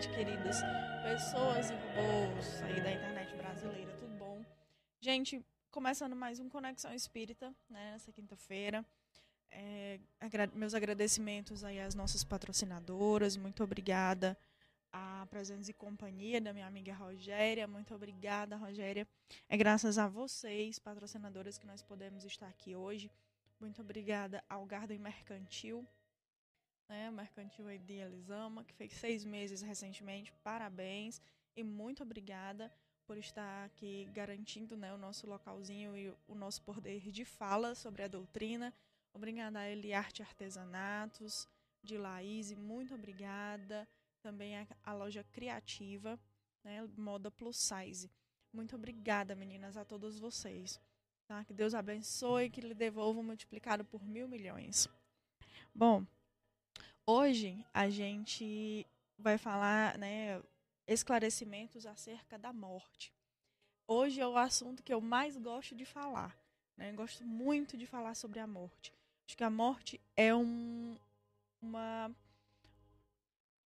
noite, 0.00 0.08
queridas 0.10 0.56
pessoas 1.02 1.70
e 1.70 1.74
robôs 1.74 2.62
aí 2.62 2.80
da 2.80 2.92
internet 2.92 3.36
brasileira, 3.36 3.92
tudo 3.98 4.16
bom? 4.16 4.42
Gente, 4.98 5.44
começando 5.70 6.16
mais 6.16 6.38
um 6.40 6.48
Conexão 6.48 6.94
Espírita, 6.94 7.52
né, 7.68 7.92
nessa 7.92 8.10
quinta-feira. 8.12 8.84
É, 9.50 9.98
agra 10.20 10.48
meus 10.54 10.74
agradecimentos 10.74 11.64
aí 11.64 11.80
às 11.80 11.94
nossas 11.94 12.22
patrocinadoras, 12.22 13.36
muito 13.36 13.64
obrigada 13.64 14.38
à 14.92 15.26
presença 15.28 15.70
e 15.70 15.74
companhia 15.74 16.40
da 16.40 16.52
minha 16.52 16.66
amiga 16.66 16.94
Rogéria, 16.94 17.66
muito 17.66 17.94
obrigada, 17.94 18.56
Rogéria. 18.56 19.06
É 19.48 19.56
graças 19.56 19.98
a 19.98 20.08
vocês, 20.08 20.78
patrocinadoras, 20.78 21.58
que 21.58 21.66
nós 21.66 21.82
podemos 21.82 22.24
estar 22.24 22.46
aqui 22.46 22.74
hoje. 22.74 23.10
Muito 23.60 23.82
obrigada 23.82 24.42
ao 24.48 24.64
Garden 24.64 24.98
Mercantil, 24.98 25.86
né, 26.90 27.08
Mercantil 27.08 27.68
aí 27.68 27.80
que 28.66 28.74
fez 28.74 28.92
seis 28.94 29.24
meses 29.24 29.62
recentemente. 29.62 30.32
Parabéns 30.42 31.22
e 31.56 31.62
muito 31.62 32.02
obrigada 32.02 32.70
por 33.06 33.16
estar 33.16 33.64
aqui 33.64 34.08
garantindo 34.12 34.76
né, 34.76 34.92
o 34.92 34.98
nosso 34.98 35.26
localzinho 35.26 35.96
e 35.96 36.12
o 36.26 36.34
nosso 36.34 36.60
poder 36.62 37.00
de 37.00 37.24
fala 37.24 37.76
sobre 37.76 38.02
a 38.02 38.08
doutrina. 38.08 38.74
Obrigada 39.14 39.60
a 39.60 39.68
Eliarte 39.68 40.20
Artesanatos, 40.20 41.48
de 41.82 41.96
Laís, 41.96 42.52
muito 42.52 42.94
obrigada. 42.94 43.88
Também 44.20 44.58
a, 44.58 44.66
a 44.84 44.92
loja 44.92 45.24
criativa, 45.32 46.18
né, 46.62 46.86
Moda 46.96 47.30
Plus 47.30 47.56
Size. 47.56 48.10
Muito 48.52 48.74
obrigada, 48.74 49.34
meninas, 49.34 49.76
a 49.76 49.84
todos 49.84 50.18
vocês. 50.18 50.78
Tá? 51.26 51.44
Que 51.44 51.54
Deus 51.54 51.72
abençoe 51.72 52.50
que 52.50 52.60
lhe 52.60 52.74
devolva 52.74 53.22
multiplicado 53.22 53.84
por 53.84 54.04
mil 54.04 54.28
milhões. 54.28 54.88
Bom, 55.74 56.04
Hoje 57.12 57.66
a 57.74 57.90
gente 57.90 58.86
vai 59.18 59.36
falar, 59.36 59.98
né, 59.98 60.40
esclarecimentos 60.86 61.84
acerca 61.84 62.38
da 62.38 62.52
morte. 62.52 63.12
Hoje 63.84 64.20
é 64.20 64.26
o 64.28 64.36
assunto 64.36 64.80
que 64.80 64.94
eu 64.94 65.00
mais 65.00 65.36
gosto 65.36 65.74
de 65.74 65.84
falar. 65.84 66.38
Né? 66.76 66.92
Gosto 66.92 67.24
muito 67.24 67.76
de 67.76 67.84
falar 67.84 68.14
sobre 68.14 68.38
a 68.38 68.46
morte. 68.46 68.92
Acho 69.26 69.36
que 69.36 69.42
a 69.42 69.50
morte 69.50 70.00
é 70.16 70.32
um, 70.32 70.96
uma, 71.60 72.14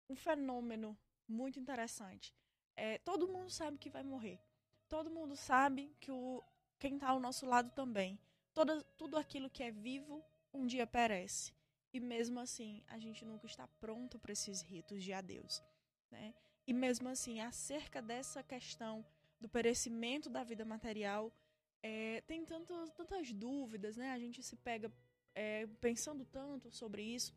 um 0.09 0.17
fenômeno 0.17 0.97
muito 1.29 1.61
interessante. 1.61 2.35
É, 2.75 2.97
todo 2.97 3.29
mundo 3.29 3.51
sabe 3.51 3.77
que 3.77 3.91
vai 3.91 4.03
morrer. 4.03 4.41
Todo 4.89 5.11
mundo 5.11 5.37
sabe 5.37 5.95
que 6.01 6.11
o, 6.11 6.43
quem 6.79 6.95
está 6.95 7.11
ao 7.11 7.21
nosso 7.21 7.45
lado 7.45 7.71
também. 7.73 8.19
Toda, 8.55 8.83
tudo 8.97 9.19
aquilo 9.19 9.51
que 9.51 9.63
é 9.63 9.71
vivo 9.71 10.25
um 10.51 10.65
dia 10.65 10.87
perece. 10.87 11.53
E 11.95 12.01
mesmo 12.01 12.41
assim, 12.41 12.83
a 12.89 12.99
gente 12.99 13.25
nunca 13.25 13.47
está 13.47 13.69
pronto 13.81 14.19
para 14.19 14.33
esses 14.33 14.61
ritos 14.61 15.01
de 15.05 15.13
adeus. 15.13 15.63
Né? 16.11 16.35
E 16.67 16.73
mesmo 16.73 17.09
assim, 17.09 17.41
acerca 17.41 18.03
dessa 18.03 18.43
questão 18.43 19.07
do 19.41 19.49
perecimento 19.49 20.29
da 20.29 20.43
vida 20.43 20.65
material, 20.65 21.33
é, 21.81 22.21
tem 22.23 22.45
tanto, 22.45 22.75
tantas 22.97 23.33
dúvidas, 23.33 23.97
né? 23.97 24.11
A 24.11 24.19
gente 24.19 24.43
se 24.43 24.57
pega 24.57 24.91
é, 25.35 25.69
pensando 25.81 26.25
tanto 26.25 26.69
sobre 26.73 27.03
isso. 27.03 27.33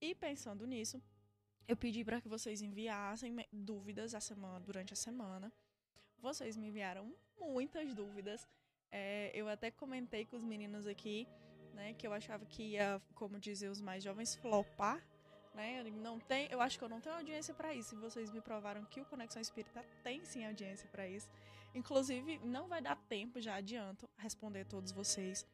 E 0.00 0.16
pensando 0.16 0.66
nisso, 0.66 1.00
eu 1.68 1.76
pedi 1.76 2.04
para 2.04 2.20
que 2.20 2.28
vocês 2.28 2.60
enviassem 2.60 3.36
dúvidas 3.52 4.16
a 4.16 4.20
semana, 4.20 4.58
durante 4.58 4.92
a 4.92 4.96
semana. 4.96 5.52
Vocês 6.18 6.56
me 6.56 6.68
enviaram 6.68 7.14
muitas 7.38 7.94
dúvidas. 7.94 8.48
É, 8.90 9.30
eu 9.32 9.48
até 9.48 9.70
comentei 9.70 10.24
com 10.24 10.36
os 10.36 10.42
meninos 10.42 10.88
aqui 10.88 11.28
né? 11.74 11.94
Que 11.94 12.06
eu 12.06 12.12
achava 12.12 12.44
que 12.46 12.62
ia, 12.62 13.00
como 13.14 13.38
dizem 13.38 13.68
os 13.68 13.80
mais 13.80 14.02
jovens, 14.02 14.34
flopar. 14.34 15.02
Né? 15.54 15.82
Não 16.02 16.18
tem, 16.18 16.48
eu 16.50 16.60
acho 16.60 16.78
que 16.78 16.84
eu 16.84 16.88
não 16.88 17.00
tenho 17.00 17.14
audiência 17.14 17.52
para 17.52 17.74
isso. 17.74 17.94
E 17.94 17.98
vocês 17.98 18.30
me 18.30 18.40
provaram 18.40 18.84
que 18.84 19.00
o 19.00 19.04
Conexão 19.04 19.40
Espírita 19.40 19.84
tem 20.02 20.24
sim 20.24 20.46
audiência 20.46 20.88
para 20.88 21.06
isso. 21.06 21.28
Inclusive, 21.74 22.38
não 22.44 22.68
vai 22.68 22.80
dar 22.82 22.96
tempo, 22.96 23.40
já 23.40 23.56
adianto, 23.56 24.08
responder 24.16 24.64
todos 24.64 24.92
vocês. 24.92 25.46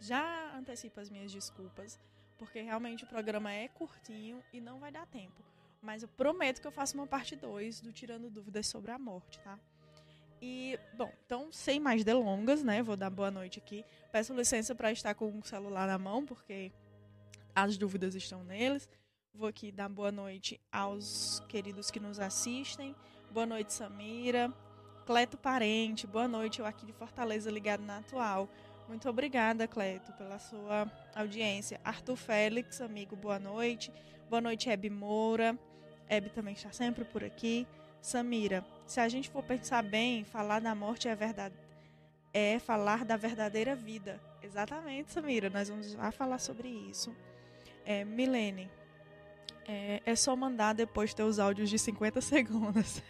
Já 0.00 0.54
antecipo 0.56 1.00
as 1.00 1.10
minhas 1.10 1.32
desculpas, 1.32 1.98
porque 2.38 2.60
realmente 2.60 3.04
o 3.04 3.06
programa 3.06 3.52
é 3.52 3.68
curtinho 3.68 4.42
e 4.52 4.60
não 4.60 4.78
vai 4.78 4.90
dar 4.90 5.06
tempo. 5.06 5.42
Mas 5.82 6.02
eu 6.02 6.08
prometo 6.08 6.60
que 6.60 6.66
eu 6.66 6.72
faço 6.72 6.96
uma 6.96 7.06
parte 7.06 7.36
2 7.36 7.80
do 7.80 7.92
Tirando 7.92 8.30
Dúvidas 8.30 8.66
sobre 8.66 8.90
a 8.90 8.98
Morte, 8.98 9.38
tá? 9.40 9.58
E, 10.40 10.78
bom, 10.94 11.10
então, 11.24 11.50
sem 11.50 11.80
mais 11.80 12.04
delongas, 12.04 12.62
né? 12.62 12.82
Vou 12.82 12.96
dar 12.96 13.10
boa 13.10 13.30
noite 13.30 13.58
aqui. 13.58 13.84
Peço 14.12 14.34
licença 14.34 14.74
para 14.74 14.92
estar 14.92 15.14
com 15.14 15.38
o 15.38 15.44
celular 15.44 15.86
na 15.86 15.98
mão, 15.98 16.24
porque 16.24 16.72
as 17.54 17.76
dúvidas 17.78 18.14
estão 18.14 18.44
neles. 18.44 18.88
Vou 19.32 19.48
aqui 19.48 19.70
dar 19.72 19.88
boa 19.88 20.12
noite 20.12 20.60
aos 20.70 21.42
queridos 21.48 21.90
que 21.90 22.00
nos 22.00 22.18
assistem. 22.18 22.94
Boa 23.30 23.46
noite, 23.46 23.72
Samira. 23.72 24.52
Cleto 25.06 25.36
Parente, 25.36 26.06
boa 26.06 26.26
noite. 26.26 26.60
Eu 26.60 26.66
aqui 26.66 26.84
de 26.84 26.92
Fortaleza, 26.92 27.50
ligado 27.50 27.82
na 27.82 27.98
atual. 27.98 28.48
Muito 28.88 29.08
obrigada, 29.08 29.66
Cleto, 29.66 30.12
pela 30.14 30.38
sua 30.38 30.90
audiência. 31.14 31.80
Arthur 31.84 32.16
Félix, 32.16 32.80
amigo, 32.80 33.16
boa 33.16 33.38
noite. 33.38 33.92
Boa 34.28 34.40
noite, 34.40 34.68
Hebe 34.68 34.90
Moura. 34.90 35.58
Hebe 36.08 36.30
também 36.30 36.54
está 36.54 36.72
sempre 36.72 37.04
por 37.04 37.24
aqui. 37.24 37.66
Samira, 38.00 38.64
se 38.86 39.00
a 39.00 39.08
gente 39.08 39.28
for 39.28 39.42
pensar 39.42 39.82
bem, 39.82 40.24
falar 40.24 40.60
da 40.60 40.74
morte 40.74 41.08
é 41.08 41.14
verdade, 41.14 41.54
é 42.32 42.58
falar 42.58 43.04
da 43.04 43.16
verdadeira 43.16 43.74
vida. 43.74 44.20
Exatamente, 44.42 45.12
Samira. 45.12 45.50
Nós 45.50 45.68
vamos 45.68 45.90
já 45.90 46.10
falar 46.12 46.38
sobre 46.38 46.68
isso. 46.68 47.14
É, 47.84 48.04
Milene, 48.04 48.70
é, 49.66 50.00
é 50.06 50.14
só 50.14 50.36
mandar 50.36 50.72
depois 50.72 51.12
ter 51.12 51.24
os 51.24 51.38
áudios 51.38 51.68
de 51.68 51.78
50 51.78 52.20
segundos. 52.22 53.02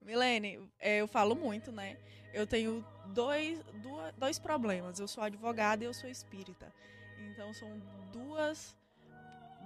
Milene, 0.00 0.70
é, 0.78 0.98
eu 0.98 1.08
falo 1.08 1.34
muito, 1.34 1.72
né? 1.72 1.96
Eu 2.32 2.46
tenho 2.46 2.84
dois, 3.06 3.60
duas, 3.82 4.14
dois 4.14 4.38
problemas. 4.38 5.00
Eu 5.00 5.08
sou 5.08 5.24
advogada 5.24 5.82
e 5.82 5.86
eu 5.86 5.94
sou 5.94 6.08
espírita. 6.08 6.72
Então 7.18 7.52
são 7.52 7.68
duas, 8.12 8.76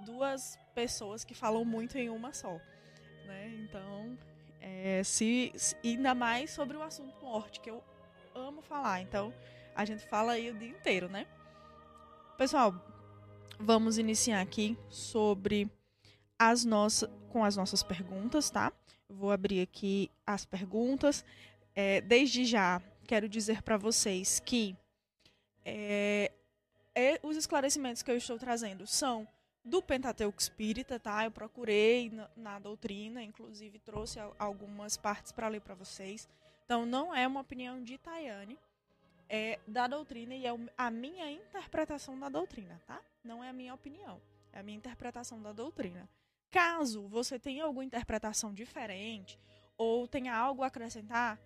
duas 0.03 0.57
pessoas 0.73 1.23
que 1.23 1.35
falam 1.35 1.63
muito 1.63 1.97
em 1.97 2.09
uma 2.09 2.33
só. 2.33 2.59
Né? 3.25 3.47
Então, 3.63 4.17
é, 4.67 5.03
se, 5.03 5.53
se, 5.55 5.75
ainda 5.83 6.15
mais 6.15 6.49
sobre 6.49 6.75
o 6.75 6.81
assunto 6.81 7.15
morte, 7.21 7.59
que 7.59 7.69
eu 7.69 7.83
amo 8.33 8.63
falar. 8.63 8.99
Então, 8.99 9.31
a 9.75 9.85
gente 9.85 10.07
fala 10.07 10.31
aí 10.31 10.49
o 10.49 10.57
dia 10.57 10.69
inteiro, 10.69 11.07
né? 11.07 11.27
Pessoal, 12.35 12.73
vamos 13.59 13.99
iniciar 13.99 14.41
aqui 14.41 14.75
sobre 14.89 15.69
as 16.39 16.65
nossas 16.65 17.09
com 17.29 17.43
as 17.43 17.55
nossas 17.57 17.83
perguntas, 17.83 18.49
tá? 18.49 18.71
Vou 19.09 19.29
abrir 19.29 19.61
aqui 19.61 20.09
as 20.25 20.45
perguntas. 20.45 21.23
É, 21.75 21.99
desde 22.01 22.45
já, 22.45 22.81
quero 23.05 23.27
dizer 23.27 23.61
para 23.61 23.77
vocês 23.77 24.39
que 24.39 24.75
é, 25.65 26.31
é, 26.95 27.19
os 27.21 27.35
esclarecimentos 27.35 28.01
que 28.01 28.09
eu 28.09 28.15
estou 28.15 28.39
trazendo 28.39 28.87
são 28.87 29.27
do 29.65 29.81
Pentateuco 29.81 30.39
Espírita, 30.39 30.99
tá? 30.99 31.25
Eu 31.25 31.31
procurei 31.31 32.11
na, 32.11 32.29
na 32.37 32.59
doutrina, 32.59 33.23
inclusive 33.23 33.79
trouxe 33.79 34.19
algumas 34.37 34.95
partes 34.95 35.31
para 35.31 35.47
ler 35.47 35.59
para 35.59 35.73
vocês. 35.73 36.29
Então, 36.65 36.85
não 36.85 37.13
é 37.13 37.27
uma 37.27 37.41
opinião 37.41 37.83
de 37.83 37.97
Tayane, 37.97 38.59
é 39.27 39.59
da 39.67 39.87
doutrina 39.87 40.35
e 40.35 40.45
é 40.45 40.51
a 40.77 40.91
minha 40.91 41.31
interpretação 41.31 42.17
da 42.19 42.29
doutrina, 42.29 42.79
tá? 42.85 43.01
Não 43.23 43.43
é 43.43 43.49
a 43.49 43.53
minha 43.53 43.73
opinião, 43.73 44.21
é 44.53 44.59
a 44.59 44.63
minha 44.63 44.77
interpretação 44.77 45.41
da 45.41 45.51
doutrina. 45.51 46.07
Caso 46.51 47.07
você 47.07 47.39
tenha 47.39 47.63
alguma 47.63 47.83
interpretação 47.83 48.53
diferente 48.53 49.39
ou 49.77 50.07
tenha 50.07 50.35
algo 50.35 50.63
a 50.63 50.67
acrescentar, 50.67 51.39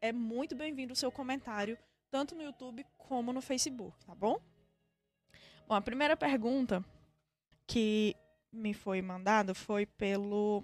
é 0.00 0.12
muito 0.12 0.54
bem-vindo 0.54 0.92
o 0.92 0.96
seu 0.96 1.10
comentário, 1.10 1.78
tanto 2.10 2.34
no 2.34 2.42
YouTube 2.42 2.86
como 2.96 3.32
no 3.32 3.40
Facebook, 3.40 3.96
tá 4.04 4.14
bom? 4.14 4.38
Bom, 5.66 5.74
a 5.74 5.80
primeira 5.80 6.16
pergunta 6.16 6.84
que 7.66 8.16
me 8.52 8.72
foi 8.72 9.02
mandado 9.02 9.54
foi 9.54 9.86
pelo. 9.86 10.62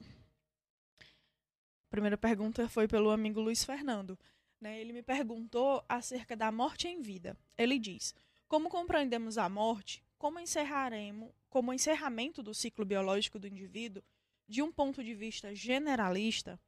A 1.00 1.90
primeira 1.90 2.16
pergunta 2.16 2.68
foi 2.68 2.86
pelo 2.86 3.10
amigo 3.10 3.40
Luiz 3.40 3.64
Fernando. 3.64 4.18
Né? 4.60 4.80
Ele 4.80 4.92
me 4.92 5.02
perguntou 5.02 5.84
acerca 5.88 6.36
da 6.36 6.52
morte 6.52 6.86
em 6.86 7.00
vida. 7.00 7.36
Ele 7.58 7.78
diz: 7.78 8.14
Como 8.46 8.68
compreendemos 8.68 9.38
a 9.38 9.48
morte? 9.48 10.04
Como 10.18 10.38
encerraremos, 10.38 11.30
como 11.48 11.72
encerramento 11.72 12.42
do 12.42 12.54
ciclo 12.54 12.84
biológico 12.84 13.38
do 13.38 13.46
indivíduo, 13.46 14.02
de 14.46 14.62
um 14.62 14.70
ponto 14.70 15.02
de 15.02 15.14
vista 15.14 15.54
generalista, 15.54 16.60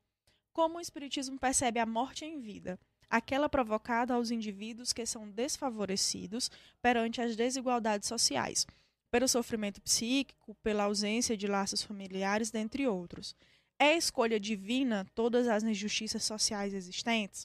como 0.52 0.78
o 0.78 0.80
Espiritismo 0.80 1.38
percebe 1.38 1.78
a 1.78 1.86
morte 1.86 2.24
em 2.24 2.40
vida, 2.40 2.78
aquela 3.10 3.48
provocada 3.48 4.14
aos 4.14 4.30
indivíduos 4.30 4.92
que 4.92 5.04
são 5.04 5.28
desfavorecidos 5.28 6.50
perante 6.80 7.20
as 7.20 7.36
desigualdades 7.36 8.08
sociais, 8.08 8.66
pelo 9.12 9.28
sofrimento 9.28 9.78
psíquico, 9.82 10.54
pela 10.62 10.84
ausência 10.84 11.36
de 11.36 11.46
laços 11.46 11.82
familiares, 11.82 12.50
dentre 12.50 12.88
outros. 12.88 13.36
É 13.78 13.94
escolha 13.94 14.40
divina 14.40 15.06
todas 15.14 15.46
as 15.46 15.62
injustiças 15.62 16.24
sociais 16.24 16.72
existentes? 16.72 17.44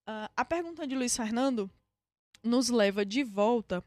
Uh, 0.00 0.26
a 0.36 0.44
pergunta 0.44 0.84
de 0.84 0.96
Luiz 0.96 1.16
Fernando 1.16 1.70
nos 2.42 2.70
leva 2.70 3.06
de 3.06 3.22
volta 3.22 3.84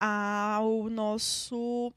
ao 0.00 0.88
nosso 0.88 1.92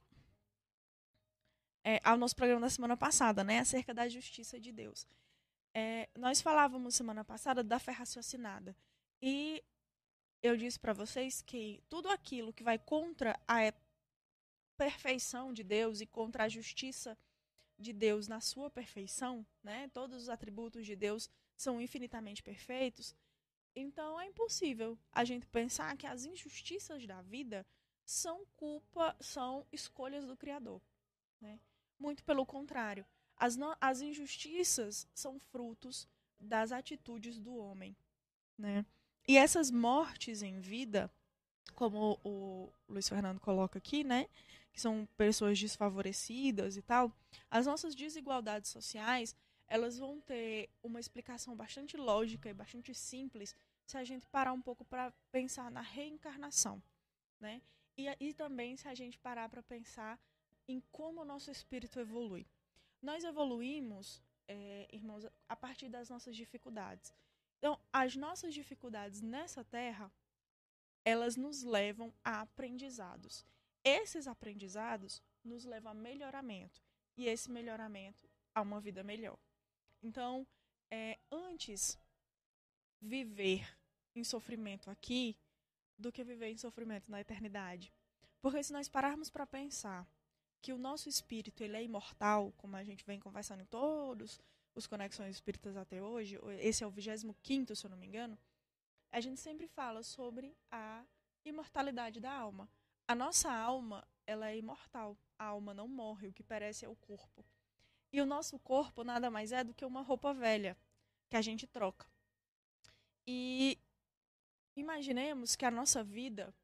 é, 1.85 2.01
ao 2.03 2.17
nosso 2.17 2.35
programa 2.35 2.61
da 2.61 2.69
semana 2.69 2.97
passada, 2.97 3.45
né? 3.45 3.59
Acerca 3.59 3.93
da 3.93 4.09
justiça 4.09 4.59
de 4.59 4.73
Deus. 4.73 5.07
É, 5.73 6.09
nós 6.17 6.41
falávamos 6.41 6.95
semana 6.95 7.23
passada 7.23 7.63
da 7.63 7.79
fé 7.79 7.91
raciocinada. 7.91 8.75
E 9.21 9.63
eu 10.41 10.55
disse 10.55 10.79
para 10.79 10.93
vocês 10.93 11.41
que 11.41 11.83
tudo 11.89 12.09
aquilo 12.09 12.53
que 12.53 12.63
vai 12.63 12.77
contra 12.77 13.39
a 13.47 13.73
perfeição 14.77 15.53
de 15.53 15.63
Deus 15.63 15.99
e 15.99 16.05
contra 16.05 16.45
a 16.45 16.49
justiça 16.49 17.17
de 17.77 17.93
Deus 17.93 18.27
na 18.27 18.41
sua 18.41 18.69
perfeição, 18.69 19.45
né? 19.63 19.89
Todos 19.89 20.23
os 20.23 20.29
atributos 20.29 20.85
de 20.85 20.95
Deus 20.95 21.29
são 21.55 21.81
infinitamente 21.81 22.41
perfeitos. 22.41 23.15
Então 23.75 24.19
é 24.19 24.25
impossível 24.25 24.97
a 25.11 25.23
gente 25.23 25.45
pensar 25.47 25.95
que 25.97 26.07
as 26.07 26.25
injustiças 26.25 27.05
da 27.05 27.21
vida 27.21 27.65
são 28.05 28.45
culpa, 28.55 29.15
são 29.19 29.65
escolhas 29.71 30.25
do 30.25 30.35
Criador. 30.35 30.81
Né? 31.39 31.59
Muito 31.97 32.23
pelo 32.23 32.45
contrário, 32.45 33.05
as, 33.35 33.55
no, 33.55 33.75
as 33.79 34.01
injustiças 34.01 35.07
são 35.13 35.39
frutos 35.39 36.07
das 36.39 36.71
atitudes 36.71 37.39
do 37.39 37.55
homem. 37.55 37.95
Né? 38.57 38.85
E 39.29 39.37
essas 39.37 39.69
mortes 39.69 40.41
em 40.41 40.59
vida, 40.59 41.07
como 41.75 42.19
o 42.23 42.73
Luiz 42.87 43.07
Fernando 43.07 43.39
coloca 43.39 43.77
aqui, 43.77 44.03
né? 44.03 44.27
que 44.73 44.81
são 44.81 45.07
pessoas 45.15 45.59
desfavorecidas 45.59 46.75
e 46.75 46.81
tal, 46.81 47.15
as 47.51 47.67
nossas 47.67 47.93
desigualdades 47.93 48.71
sociais, 48.71 49.35
elas 49.67 49.99
vão 49.99 50.19
ter 50.19 50.67
uma 50.81 50.99
explicação 50.99 51.55
bastante 51.55 51.95
lógica 51.95 52.49
e 52.49 52.55
bastante 52.55 52.91
simples 52.95 53.55
se 53.85 53.97
a 53.97 54.03
gente 54.03 54.25
parar 54.25 54.51
um 54.51 54.61
pouco 54.63 54.83
para 54.83 55.13
pensar 55.31 55.69
na 55.69 55.81
reencarnação, 55.81 56.81
né? 57.39 57.61
E, 57.95 58.07
e 58.19 58.33
também 58.33 58.77
se 58.77 58.87
a 58.87 58.95
gente 58.95 59.19
parar 59.19 59.47
para 59.47 59.61
pensar 59.61 60.19
em 60.67 60.81
como 60.91 61.21
o 61.21 61.25
nosso 61.25 61.51
espírito 61.51 61.99
evolui. 61.99 62.47
Nós 62.99 63.23
evoluímos, 63.23 64.23
é, 64.47 64.87
irmãos, 64.91 65.23
a 65.47 65.55
partir 65.55 65.87
das 65.87 66.09
nossas 66.09 66.35
dificuldades. 66.35 67.13
Então, 67.59 67.77
as 67.91 68.15
nossas 68.15 68.53
dificuldades 68.53 69.21
nessa 69.21 69.63
terra, 69.65 70.09
elas 71.03 71.35
nos 71.35 71.61
levam 71.61 72.13
a 72.23 72.41
aprendizados. 72.41 73.45
Esses 73.83 74.27
aprendizados 74.27 75.21
nos 75.43 75.65
levam 75.65 75.91
a 75.91 75.95
melhoramento. 75.95 76.81
E 77.17 77.27
esse 77.27 77.51
melhoramento 77.51 78.29
a 78.55 78.61
uma 78.61 78.79
vida 78.79 79.03
melhor. 79.03 79.37
Então, 80.01 80.47
é, 80.89 81.19
antes 81.29 81.99
viver 83.01 83.77
em 84.15 84.23
sofrimento 84.23 84.89
aqui 84.89 85.37
do 85.97 86.13
que 86.13 86.23
viver 86.23 86.49
em 86.49 86.57
sofrimento 86.57 87.11
na 87.11 87.19
eternidade. 87.19 87.91
Porque 88.41 88.63
se 88.63 88.71
nós 88.71 88.87
pararmos 88.87 89.29
para 89.29 89.45
pensar 89.45 90.07
que 90.61 90.71
o 90.71 90.77
nosso 90.77 91.09
espírito 91.09 91.61
ele 91.61 91.75
é 91.75 91.83
imortal, 91.83 92.53
como 92.55 92.77
a 92.77 92.83
gente 92.85 93.05
vem 93.05 93.19
conversando 93.19 93.61
em 93.61 93.65
todos 93.65 94.39
os 94.79 94.87
conexões 94.87 95.35
espíritas 95.35 95.77
até 95.77 96.01
hoje, 96.01 96.39
esse 96.59 96.83
é 96.83 96.87
o 96.87 96.89
25 96.89 97.75
se 97.75 97.85
eu 97.85 97.89
não 97.89 97.97
me 97.97 98.07
engano, 98.07 98.37
a 99.11 99.21
gente 99.21 99.39
sempre 99.39 99.67
fala 99.67 100.01
sobre 100.03 100.55
a 100.71 101.03
imortalidade 101.45 102.19
da 102.19 102.31
alma. 102.31 102.69
A 103.07 103.15
nossa 103.15 103.51
alma, 103.51 104.07
ela 104.25 104.49
é 104.49 104.57
imortal. 104.57 105.17
A 105.37 105.45
alma 105.45 105.73
não 105.73 105.87
morre, 105.87 106.27
o 106.27 106.33
que 106.33 106.43
perece 106.43 106.85
é 106.85 106.89
o 106.89 106.95
corpo. 106.95 107.45
E 108.11 108.21
o 108.21 108.25
nosso 108.25 108.57
corpo 108.59 109.03
nada 109.03 109.29
mais 109.29 109.51
é 109.51 109.63
do 109.63 109.73
que 109.73 109.85
uma 109.85 110.01
roupa 110.01 110.33
velha 110.33 110.77
que 111.29 111.35
a 111.35 111.41
gente 111.41 111.65
troca. 111.67 112.07
E 113.27 113.77
Imaginemos 114.79 115.57
que 115.57 115.65
a 115.65 115.71
nossa 115.71 116.01
vida 116.01 116.55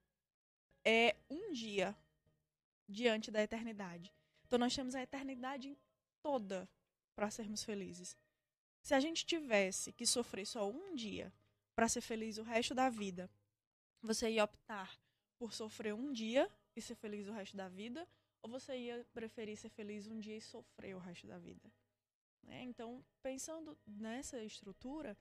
é 0.85 1.17
um 1.29 1.51
dia 1.51 1.93
diante 2.87 3.29
da 3.29 3.43
eternidade. 3.43 4.13
Então 4.47 4.57
nós 4.57 4.73
temos 4.73 4.95
a 4.95 5.01
eternidade 5.01 5.77
toda 6.21 6.65
para 7.15 7.31
sermos 7.31 7.63
felizes. 7.63 8.15
Se 8.81 8.93
a 8.93 8.99
gente 8.99 9.25
tivesse 9.25 9.91
que 9.91 10.05
sofrer 10.05 10.45
só 10.45 10.69
um 10.69 10.93
dia 10.93 11.33
para 11.73 11.89
ser 11.89 12.01
feliz 12.01 12.37
o 12.37 12.43
resto 12.43 12.75
da 12.75 12.89
vida, 12.89 13.29
você 14.01 14.29
ia 14.29 14.43
optar 14.43 14.97
por 15.39 15.53
sofrer 15.53 15.93
um 15.93 16.11
dia 16.11 16.51
e 16.75 16.81
ser 16.81 16.95
feliz 16.95 17.27
o 17.27 17.31
resto 17.31 17.57
da 17.57 17.67
vida, 17.67 18.07
ou 18.41 18.49
você 18.49 18.77
ia 18.77 19.05
preferir 19.13 19.57
ser 19.57 19.69
feliz 19.69 20.07
um 20.07 20.19
dia 20.19 20.37
e 20.37 20.41
sofrer 20.41 20.95
o 20.95 20.99
resto 20.99 21.25
da 21.25 21.37
vida? 21.39 21.71
Né? 22.43 22.61
Então, 22.63 23.03
pensando 23.23 23.77
nessa 23.87 24.41
estrutura, 24.43 25.17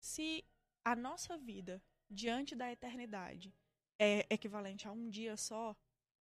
se 0.00 0.44
a 0.84 0.96
nossa 0.96 1.36
vida 1.36 1.82
diante 2.10 2.56
da 2.56 2.70
eternidade 2.72 3.54
é 3.98 4.26
equivalente 4.32 4.88
a 4.88 4.92
um 4.92 5.08
dia 5.08 5.36
só, 5.36 5.76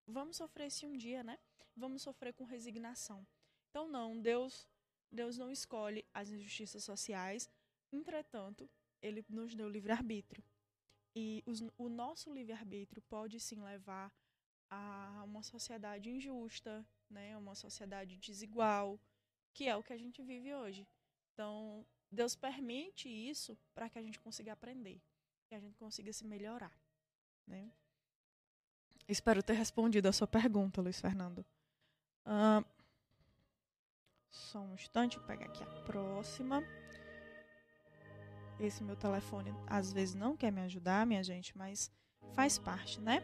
vamos 0.06 0.36
sofrer 0.36 0.66
esse 0.66 0.86
um 0.86 0.96
dia, 0.96 1.22
né? 1.22 1.38
Vamos 1.76 2.02
sofrer 2.02 2.32
com 2.32 2.44
resignação. 2.44 3.26
Então 3.70 3.88
não, 3.88 4.20
Deus, 4.20 4.68
Deus 5.14 5.38
não 5.38 5.50
escolhe 5.50 6.04
as 6.12 6.30
injustiças 6.30 6.82
sociais, 6.84 7.48
entretanto, 7.92 8.68
ele 9.00 9.24
nos 9.28 9.54
deu 9.54 9.68
livre-arbítrio. 9.68 10.42
E 11.14 11.42
os, 11.46 11.62
o 11.78 11.88
nosso 11.88 12.32
livre-arbítrio 12.32 13.00
pode 13.02 13.38
sim 13.38 13.60
levar 13.62 14.12
a 14.68 15.22
uma 15.24 15.42
sociedade 15.42 16.10
injusta, 16.10 16.84
né? 17.08 17.36
Uma 17.36 17.54
sociedade 17.54 18.16
desigual, 18.16 18.98
que 19.52 19.68
é 19.68 19.76
o 19.76 19.82
que 19.82 19.92
a 19.92 19.96
gente 19.96 20.22
vive 20.22 20.52
hoje. 20.52 20.86
Então, 21.32 21.86
Deus 22.10 22.34
permite 22.34 23.08
isso 23.08 23.56
para 23.74 23.88
que 23.88 23.98
a 23.98 24.02
gente 24.02 24.18
consiga 24.18 24.52
aprender 24.52 25.00
que 25.54 25.54
a 25.54 25.60
gente 25.60 25.76
consiga 25.78 26.12
se 26.12 26.24
melhorar. 26.24 26.72
Né? 27.46 27.70
Espero 29.06 29.42
ter 29.42 29.52
respondido 29.52 30.08
a 30.08 30.12
sua 30.12 30.26
pergunta, 30.26 30.80
Luiz 30.80 31.00
Fernando. 31.00 31.44
Uh, 32.26 32.64
só 34.34 34.58
um 34.58 34.74
instante, 34.74 35.16
vou 35.16 35.26
pegar 35.26 35.46
aqui 35.46 35.62
a 35.62 35.66
próxima. 35.82 36.62
Esse 38.58 38.82
meu 38.82 38.96
telefone 38.96 39.54
às 39.66 39.92
vezes 39.92 40.14
não 40.14 40.36
quer 40.36 40.50
me 40.50 40.60
ajudar, 40.62 41.06
minha 41.06 41.22
gente, 41.22 41.56
mas 41.56 41.90
faz 42.34 42.58
parte, 42.58 43.00
né? 43.00 43.22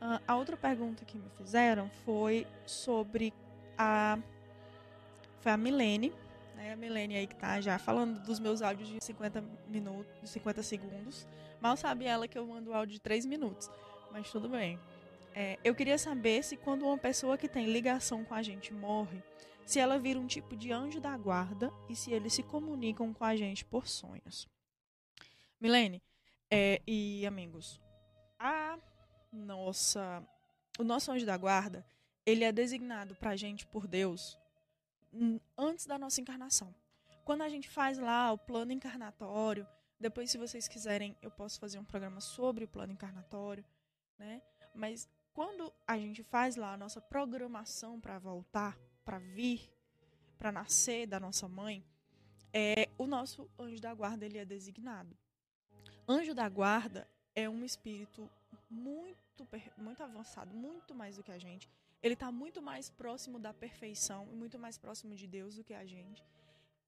Uh, 0.00 0.20
a 0.26 0.36
outra 0.36 0.56
pergunta 0.56 1.04
que 1.04 1.18
me 1.18 1.28
fizeram 1.30 1.90
foi 2.04 2.46
sobre 2.64 3.32
a. 3.76 4.18
Foi 5.40 5.52
a 5.52 5.56
Milene, 5.56 6.12
né? 6.54 6.72
A 6.72 6.76
Milene 6.76 7.16
aí 7.16 7.26
que 7.26 7.36
tá 7.36 7.60
já 7.60 7.78
falando 7.78 8.20
dos 8.20 8.38
meus 8.38 8.62
áudios 8.62 8.88
de 8.88 9.02
50 9.02 9.42
minutos, 9.68 10.30
50 10.30 10.62
segundos. 10.62 11.26
Mal 11.60 11.76
sabe 11.76 12.04
ela 12.04 12.28
que 12.28 12.38
eu 12.38 12.46
mando 12.46 12.72
áudio 12.72 12.94
de 12.94 13.00
3 13.00 13.24
minutos. 13.26 13.70
Mas 14.12 14.30
tudo 14.30 14.48
bem. 14.48 14.78
É, 15.34 15.58
eu 15.62 15.74
queria 15.74 15.98
saber 15.98 16.42
se 16.42 16.56
quando 16.56 16.86
uma 16.86 16.98
pessoa 16.98 17.36
que 17.36 17.48
tem 17.48 17.66
ligação 17.66 18.24
com 18.24 18.34
a 18.34 18.42
gente 18.42 18.72
morre, 18.72 19.22
se 19.66 19.80
ela 19.80 19.98
vira 19.98 20.18
um 20.18 20.26
tipo 20.26 20.56
de 20.56 20.72
anjo 20.72 21.00
da 21.00 21.16
guarda 21.16 21.72
e 21.88 21.96
se 21.96 22.12
eles 22.12 22.32
se 22.32 22.42
comunicam 22.42 23.12
com 23.12 23.24
a 23.24 23.34
gente 23.34 23.64
por 23.64 23.88
sonhos. 23.88 24.48
Milene 25.60 26.00
é, 26.48 26.80
e 26.86 27.26
amigos, 27.26 27.80
a 28.38 28.78
nossa, 29.32 30.26
o 30.78 30.84
nosso 30.84 31.10
anjo 31.10 31.26
da 31.26 31.36
guarda, 31.36 31.84
ele 32.24 32.44
é 32.44 32.52
designado 32.52 33.16
para 33.16 33.30
a 33.30 33.36
gente 33.36 33.66
por 33.66 33.88
Deus 33.88 34.38
antes 35.58 35.84
da 35.84 35.98
nossa 35.98 36.20
encarnação. 36.20 36.72
Quando 37.24 37.42
a 37.42 37.48
gente 37.48 37.68
faz 37.68 37.98
lá 37.98 38.32
o 38.32 38.38
plano 38.38 38.72
encarnatório, 38.72 39.66
depois, 39.98 40.30
se 40.30 40.38
vocês 40.38 40.68
quiserem, 40.68 41.16
eu 41.22 41.30
posso 41.30 41.58
fazer 41.58 41.78
um 41.78 41.84
programa 41.84 42.20
sobre 42.20 42.64
o 42.64 42.68
plano 42.68 42.92
encarnatório, 42.92 43.64
né? 44.18 44.42
Mas 44.74 45.08
quando 45.32 45.72
a 45.86 45.98
gente 45.98 46.22
faz 46.22 46.54
lá 46.54 46.74
a 46.74 46.76
nossa 46.76 47.00
programação 47.00 47.98
para 47.98 48.18
voltar, 48.18 48.78
para 49.06 49.18
vir, 49.18 49.72
para 50.36 50.50
nascer 50.50 51.06
da 51.06 51.20
nossa 51.20 51.48
mãe, 51.48 51.82
é, 52.52 52.88
o 52.98 53.06
nosso 53.06 53.48
anjo 53.56 53.80
da 53.80 53.94
guarda 53.94 54.26
ele 54.26 54.36
é 54.36 54.44
designado. 54.44 55.16
Anjo 56.08 56.34
da 56.34 56.48
guarda 56.48 57.08
é 57.34 57.48
um 57.48 57.64
espírito 57.64 58.28
muito, 58.68 59.46
muito 59.78 60.02
avançado, 60.02 60.52
muito 60.54 60.92
mais 60.92 61.16
do 61.16 61.22
que 61.22 61.30
a 61.30 61.38
gente. 61.38 61.70
Ele 62.02 62.14
está 62.14 62.32
muito 62.32 62.60
mais 62.60 62.90
próximo 62.90 63.38
da 63.38 63.54
perfeição 63.54 64.28
e 64.32 64.34
muito 64.34 64.58
mais 64.58 64.76
próximo 64.76 65.14
de 65.14 65.26
Deus 65.26 65.54
do 65.54 65.62
que 65.62 65.74
a 65.74 65.86
gente. 65.86 66.24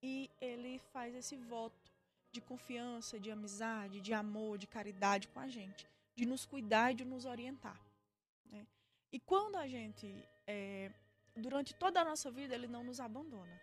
E 0.02 0.28
ele 0.40 0.80
faz 0.92 1.14
esse 1.14 1.36
voto 1.36 1.92
de 2.32 2.40
confiança, 2.40 3.18
de 3.18 3.30
amizade, 3.30 4.00
de 4.00 4.12
amor, 4.12 4.58
de 4.58 4.66
caridade 4.66 5.28
com 5.28 5.38
a 5.38 5.48
gente, 5.48 5.86
de 6.16 6.26
nos 6.26 6.44
cuidar 6.44 6.92
e 6.92 6.94
de 6.96 7.04
nos 7.04 7.24
orientar. 7.24 7.80
Né? 8.50 8.66
E 9.12 9.20
quando 9.20 9.56
a 9.56 9.68
gente, 9.68 10.12
é, 10.46 10.90
durante 11.38 11.74
toda 11.74 12.00
a 12.00 12.04
nossa 12.04 12.30
vida, 12.30 12.54
ele 12.54 12.66
não 12.66 12.84
nos 12.84 13.00
abandona. 13.00 13.60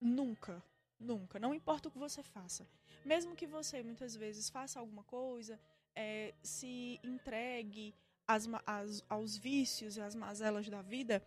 Nunca, 0.00 0.62
nunca. 0.98 1.38
Não 1.38 1.54
importa 1.54 1.88
o 1.88 1.90
que 1.90 1.98
você 1.98 2.22
faça. 2.22 2.66
Mesmo 3.04 3.34
que 3.34 3.46
você 3.46 3.82
muitas 3.82 4.14
vezes 4.14 4.48
faça 4.48 4.78
alguma 4.78 5.02
coisa, 5.04 5.58
é, 5.94 6.34
se 6.42 7.00
entregue 7.02 7.94
às, 8.26 8.48
às, 8.66 9.04
aos 9.08 9.36
vícios 9.36 9.96
e 9.96 10.00
às 10.00 10.14
mazelas 10.14 10.68
da 10.68 10.82
vida, 10.82 11.22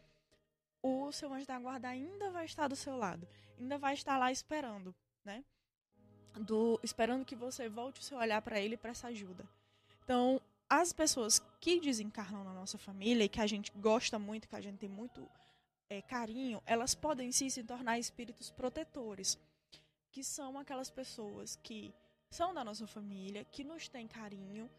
o 0.81 1.11
seu 1.11 1.33
anjo 1.33 1.45
da 1.45 1.59
guarda 1.59 1.89
ainda 1.89 2.31
vai 2.31 2.45
estar 2.45 2.67
do 2.67 2.75
seu 2.75 2.95
lado, 2.97 3.27
ainda 3.59 3.77
vai 3.77 3.93
estar 3.93 4.17
lá 4.17 4.31
esperando, 4.31 4.95
né? 5.23 5.43
do 6.39 6.79
esperando 6.81 7.25
que 7.25 7.35
você 7.35 7.67
volte 7.67 7.99
o 7.99 8.03
seu 8.03 8.17
olhar 8.17 8.41
para 8.41 8.59
ele 8.59 8.77
para 8.77 8.91
essa 8.91 9.07
ajuda. 9.07 9.45
Então, 10.03 10.41
as 10.71 10.93
pessoas 10.93 11.41
que 11.59 11.81
desencarnam 11.81 12.45
na 12.45 12.53
nossa 12.53 12.77
família 12.77 13.25
e 13.25 13.29
que 13.29 13.41
a 13.41 13.45
gente 13.45 13.69
gosta 13.75 14.17
muito, 14.17 14.47
que 14.47 14.55
a 14.55 14.61
gente 14.61 14.77
tem 14.77 14.87
muito 14.87 15.29
é, 15.89 16.01
carinho, 16.01 16.63
elas 16.65 16.95
podem 16.95 17.29
sim 17.29 17.49
se 17.49 17.61
tornar 17.61 17.99
espíritos 17.99 18.49
protetores, 18.49 19.37
que 20.13 20.23
são 20.23 20.57
aquelas 20.57 20.89
pessoas 20.89 21.57
que 21.61 21.93
são 22.29 22.53
da 22.53 22.63
nossa 22.63 22.87
família, 22.87 23.43
que 23.51 23.65
nos 23.65 23.89
têm 23.89 24.07
carinho 24.07 24.69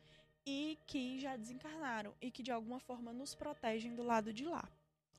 e 0.46 0.78
que 0.86 1.20
já 1.20 1.36
desencarnaram 1.36 2.14
e 2.22 2.30
que 2.30 2.42
de 2.42 2.50
alguma 2.50 2.80
forma 2.80 3.12
nos 3.12 3.34
protegem 3.34 3.94
do 3.94 4.02
lado 4.02 4.32
de 4.32 4.46
lá. 4.46 4.66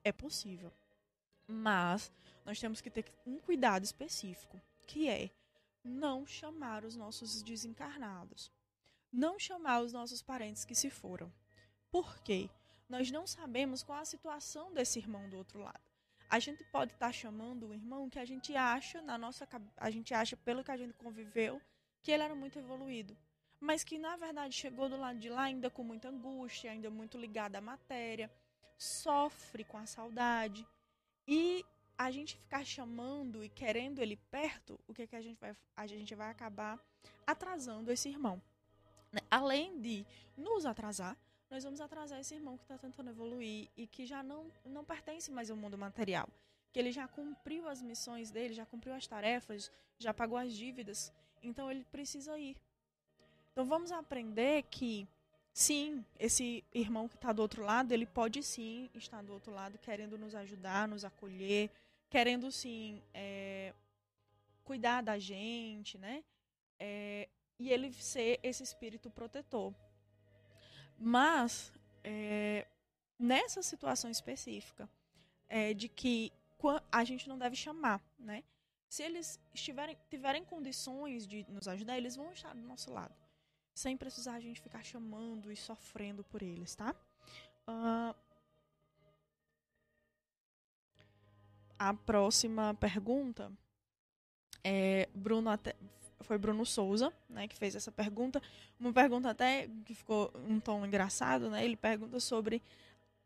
É 0.04 0.12
possível. 0.12 0.74
Mas 1.48 2.12
nós 2.44 2.60
temos 2.60 2.82
que 2.82 2.90
ter 2.90 3.06
um 3.28 3.38
cuidado 3.38 3.84
específico, 3.84 4.60
que 4.88 5.08
é 5.08 5.30
não 5.84 6.26
chamar 6.26 6.84
os 6.84 6.96
nossos 6.96 7.44
desencarnados. 7.44 8.52
Não 9.14 9.38
chamar 9.38 9.82
os 9.82 9.94
nossos 9.94 10.24
parentes 10.24 10.66
que 10.66 10.74
se 10.74 10.90
foram. 10.90 11.32
Por 11.92 12.18
quê? 12.22 12.50
Nós 12.90 13.12
não 13.12 13.28
sabemos 13.28 13.84
qual 13.84 14.00
a 14.00 14.06
situação 14.06 14.74
desse 14.74 14.98
irmão 14.98 15.30
do 15.30 15.38
outro 15.38 15.60
lado. 15.60 15.80
A 16.28 16.40
gente 16.40 16.64
pode 16.72 16.94
estar 16.94 17.06
tá 17.06 17.12
chamando 17.12 17.68
o 17.68 17.74
irmão 17.76 18.10
que 18.10 18.18
a 18.18 18.26
gente 18.26 18.56
acha 18.56 19.04
na 19.04 19.16
nossa 19.16 19.48
a 19.78 19.92
gente 19.92 20.16
acha 20.16 20.36
pelo 20.36 20.64
que 20.64 20.72
a 20.72 20.78
gente 20.78 20.96
conviveu 20.96 21.62
que 22.02 22.12
ele 22.12 22.24
era 22.24 22.34
muito 22.34 22.58
evoluído, 22.58 23.16
mas 23.60 23.84
que 23.84 24.00
na 24.00 24.18
verdade 24.18 24.56
chegou 24.56 24.90
do 24.90 24.98
lado 24.98 25.20
de 25.20 25.30
lá 25.30 25.44
ainda 25.44 25.70
com 25.70 25.84
muita 25.84 26.10
angústia, 26.10 26.72
ainda 26.72 26.90
muito 26.90 27.16
ligado 27.16 27.56
à 27.56 27.62
matéria, 27.62 28.32
sofre 28.80 29.64
com 29.64 29.78
a 29.78 29.86
saudade. 29.86 30.68
E 31.28 31.64
a 31.96 32.10
gente 32.10 32.36
ficar 32.36 32.66
chamando 32.66 33.44
e 33.44 33.50
querendo 33.50 34.00
ele 34.00 34.18
perto, 34.32 34.80
o 34.88 34.94
que, 34.94 35.06
que 35.06 35.16
a 35.16 35.22
gente 35.22 35.40
vai 35.40 35.56
a 35.76 35.86
gente 35.86 36.16
vai 36.16 36.32
acabar 36.32 36.80
atrasando 37.28 37.92
esse 37.92 38.10
irmão. 38.10 38.42
Né? 39.14 39.22
Além 39.30 39.80
de 39.80 40.06
nos 40.36 40.66
atrasar, 40.66 41.16
nós 41.50 41.64
vamos 41.64 41.80
atrasar 41.80 42.20
esse 42.20 42.34
irmão 42.34 42.58
que 42.58 42.64
está 42.64 42.78
tentando 42.80 43.12
evoluir 43.12 43.70
e 43.78 43.86
que 43.86 44.08
já 44.08 44.24
não, 44.24 44.52
não 44.66 44.84
pertence 44.84 45.32
mais 45.32 45.52
ao 45.52 45.56
mundo 45.56 45.78
material. 45.78 46.28
Que 46.72 46.80
ele 46.80 46.92
já 46.92 47.08
cumpriu 47.08 47.70
as 47.70 47.80
missões 47.80 48.32
dele, 48.32 48.56
já 48.56 48.66
cumpriu 48.66 48.96
as 48.96 49.06
tarefas, 49.06 49.72
já 50.00 50.12
pagou 50.12 50.36
as 50.38 50.52
dívidas. 50.52 51.14
Então 51.44 51.70
ele 51.70 51.86
precisa 51.92 52.38
ir. 52.40 52.58
Então 53.52 53.66
vamos 53.66 53.92
aprender 53.92 54.64
que 54.64 55.08
sim, 55.54 56.04
esse 56.20 56.64
irmão 56.74 57.08
que 57.08 57.14
está 57.14 57.32
do 57.32 57.44
outro 57.44 57.64
lado, 57.64 57.92
ele 57.92 58.08
pode 58.08 58.42
sim 58.42 58.90
estar 58.96 59.22
do 59.22 59.32
outro 59.32 59.54
lado 59.54 59.78
querendo 59.78 60.18
nos 60.18 60.34
ajudar, 60.34 60.88
nos 60.88 61.06
acolher, 61.06 61.70
querendo 62.10 62.52
sim 62.52 63.00
é, 63.14 63.76
cuidar 64.64 65.02
da 65.02 65.20
gente, 65.20 66.00
né? 66.00 66.24
É, 66.80 67.30
e 67.60 67.70
ele 67.72 67.92
ser 67.94 68.40
esse 68.44 68.64
espírito 68.64 69.10
protetor. 69.10 69.74
Mas 70.98 71.72
é, 72.04 72.68
nessa 73.18 73.62
situação 73.62 74.10
específica 74.10 74.90
é, 75.48 75.74
de 75.74 75.88
que 75.88 76.32
a 76.92 77.04
gente 77.04 77.28
não 77.28 77.38
deve 77.38 77.56
chamar, 77.56 78.02
né? 78.18 78.44
Se 78.88 79.04
eles 79.04 79.40
estiverem, 79.54 79.98
tiverem 80.10 80.46
condições 80.46 81.28
de 81.28 81.46
nos 81.50 81.68
ajudar, 81.68 81.98
eles 81.98 82.16
vão 82.16 82.32
estar 82.32 82.54
do 82.54 82.62
nosso 82.62 82.92
lado 82.94 83.24
sem 83.74 83.98
precisar 83.98 84.36
a 84.36 84.40
gente 84.40 84.62
ficar 84.62 84.84
chamando 84.84 85.52
e 85.52 85.56
sofrendo 85.56 86.24
por 86.24 86.42
eles, 86.42 86.76
tá? 86.76 86.96
Uh, 87.68 88.16
a 91.80 91.94
próxima 91.94 92.74
pergunta 92.76 93.52
é 94.64 95.10
Bruno 95.14 95.50
até 95.50 95.76
foi 96.24 96.38
Bruno 96.38 96.66
Souza, 96.66 97.12
né, 97.30 97.48
que 97.48 97.56
fez 97.56 97.76
essa 97.76 97.92
pergunta. 97.92 98.42
Uma 98.80 98.94
pergunta 98.94 99.30
até 99.30 99.70
que 99.86 99.94
ficou 99.94 100.32
um 100.48 100.60
tom 100.60 100.86
engraçado, 100.86 101.50
né? 101.50 101.64
Ele 101.64 101.76
pergunta 101.76 102.20
sobre 102.20 102.62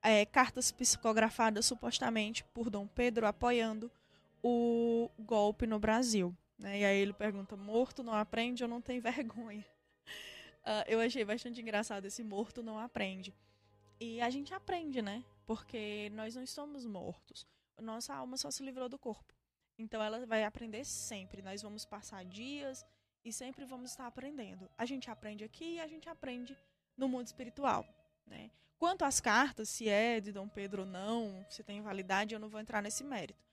é, 0.02 0.26
cartas 0.26 0.72
psicografadas 0.72 1.66
supostamente 1.66 2.44
por 2.54 2.70
Dom 2.70 2.88
Pedro 2.88 3.26
apoiando 3.26 3.92
o 4.44 5.10
golpe 5.20 5.66
no 5.66 5.80
Brasil. 5.80 6.36
Né? 6.58 6.80
E 6.80 6.86
aí 6.86 7.00
ele 7.00 7.14
pergunta: 7.14 7.56
morto 7.56 8.04
não 8.04 8.14
aprende 8.14 8.64
ou 8.64 8.70
não 8.70 8.82
tem 8.82 9.00
vergonha? 9.00 9.66
Uh, 10.64 10.84
eu 10.88 11.00
achei 11.00 11.24
bastante 11.24 11.62
engraçado 11.62 12.06
esse 12.06 12.24
morto 12.24 12.64
não 12.64 12.80
aprende. 12.80 13.34
E 14.00 14.22
a 14.22 14.30
gente 14.30 14.54
aprende, 14.54 15.02
né? 15.02 15.24
Porque 15.46 16.12
nós 16.14 16.36
não 16.36 16.44
estamos 16.44 16.86
mortos. 16.86 17.48
Nossa 17.82 18.14
alma 18.14 18.38
só 18.38 18.50
se 18.52 18.64
livrou 18.64 18.90
do 18.90 18.98
corpo. 18.98 19.34
Então 19.78 20.02
ela 20.02 20.26
vai 20.26 20.44
aprender 20.44 20.84
sempre. 20.86 21.42
Nós 21.42 21.62
vamos 21.62 21.86
passar 21.86 22.26
dias 22.26 22.86
e 23.24 23.32
sempre 23.32 23.66
vamos 23.66 23.92
estar 23.92 24.08
aprendendo. 24.08 24.70
A 24.78 24.86
gente 24.86 25.10
aprende 25.10 25.44
aqui 25.44 25.76
e 25.76 25.80
a 25.80 25.88
gente 25.88 26.10
aprende 26.10 26.58
no 26.96 27.08
mundo 27.08 27.28
espiritual, 27.28 27.86
né? 28.26 28.50
Quanto 28.80 29.04
às 29.04 29.20
cartas, 29.20 29.70
se 29.70 29.90
é 29.90 30.20
de 30.20 30.32
Dom 30.32 30.48
Pedro 30.48 30.84
ou 30.84 30.88
não, 30.88 31.44
se 31.50 31.64
tem 31.64 31.82
validade, 31.82 32.36
eu 32.36 32.40
não 32.40 32.48
vou 32.48 32.62
entrar 32.62 32.82
nesse 32.82 33.04
mérito. 33.04 33.44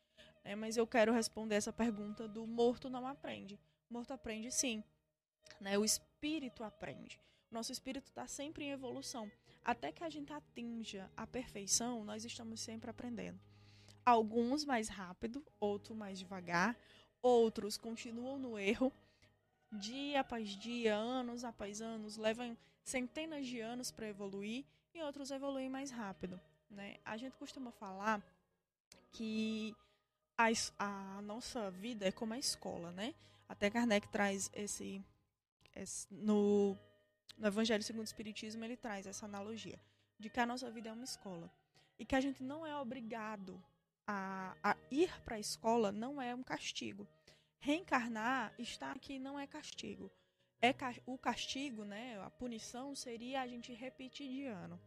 Né? 0.45 0.55
Mas 0.55 0.77
eu 0.77 0.87
quero 0.87 1.13
responder 1.13 1.55
essa 1.55 1.73
pergunta 1.73 2.29
do 2.29 2.47
morto 2.47 2.91
não 2.91 3.07
aprende. 3.07 3.59
Morto 3.89 4.13
aprende 4.13 4.51
sim. 4.51 4.85
Né? 5.59 5.79
O 5.79 5.85
espírito 5.85 6.63
aprende. 6.63 7.19
Nosso 7.51 7.73
espírito 7.73 8.09
está 8.09 8.27
sempre 8.27 8.65
em 8.65 8.71
evolução. 8.71 9.31
Até 9.65 9.91
que 9.91 10.05
a 10.05 10.11
gente 10.11 10.31
atinja 10.31 11.11
a 11.17 11.27
perfeição, 11.27 12.05
nós 12.05 12.25
estamos 12.25 12.61
sempre 12.61 12.91
aprendendo. 12.91 13.41
Alguns 14.05 14.65
mais 14.65 14.89
rápido, 14.89 15.45
outros 15.59 15.97
mais 15.97 16.19
devagar, 16.19 16.77
outros 17.23 17.77
continuam 17.77 18.39
no 18.39 18.59
erro. 18.59 18.93
Dia 19.73 20.21
após 20.21 20.51
dia, 20.51 20.95
anos 20.95 21.45
após 21.45 21.81
anos, 21.81 22.17
levam 22.17 22.57
centenas 22.85 23.47
de 23.47 23.61
anos 23.61 23.91
para 23.91 24.09
evoluir 24.09 24.65
e 24.95 25.03
outros 25.03 25.31
evoluem 25.31 25.69
mais 25.69 25.91
rápido. 25.91 26.41
Né? 26.71 26.97
A 27.05 27.17
gente 27.17 27.37
costuma 27.37 27.73
falar 27.73 28.23
que 29.11 29.75
a, 30.37 30.49
a 30.79 31.23
nossa 31.23 31.71
vida 31.71 32.07
é 32.07 32.13
como 32.13 32.35
a 32.35 32.39
escola, 32.39 32.93
né? 32.93 33.15
Até 33.49 33.71
Kardec 33.71 34.09
traz 34.09 34.51
esse 34.53 35.03
no, 36.11 36.77
no 37.37 37.47
Evangelho 37.47 37.83
segundo 37.83 38.03
o 38.03 38.05
Espiritismo, 38.05 38.65
ele 38.65 38.77
traz 38.77 39.07
essa 39.07 39.27
analogia 39.27 39.79
de 40.19 40.31
que 40.31 40.39
a 40.39 40.47
nossa 40.47 40.71
vida 40.71 40.89
é 40.89 40.93
uma 40.93 41.05
escola 41.05 41.51
e 41.99 42.05
que 42.05 42.15
a 42.15 42.21
gente 42.21 42.43
não 42.43 42.67
é 42.67 42.77
obrigado 42.77 43.63
a, 44.07 44.57
a 44.63 44.77
ir 44.91 45.11
para 45.23 45.37
a 45.37 45.41
escola, 45.41 45.91
não 45.93 46.21
é 46.21 46.35
um 46.35 46.43
castigo. 46.43 47.07
Reencarnar, 47.59 48.53
estar 48.59 48.95
aqui 48.95 49.19
não 49.19 49.39
é 49.39 49.47
castigo. 49.47 50.11
É 50.61 50.75
o 51.07 51.19
castigo, 51.19 51.85
né, 51.85 52.19
a 52.23 52.31
punição 52.31 52.95
seria 52.95 53.43
a 53.43 53.47
gente 53.47 53.73
repetir 53.73 54.29
de 54.29 54.47
ano. 54.47 54.81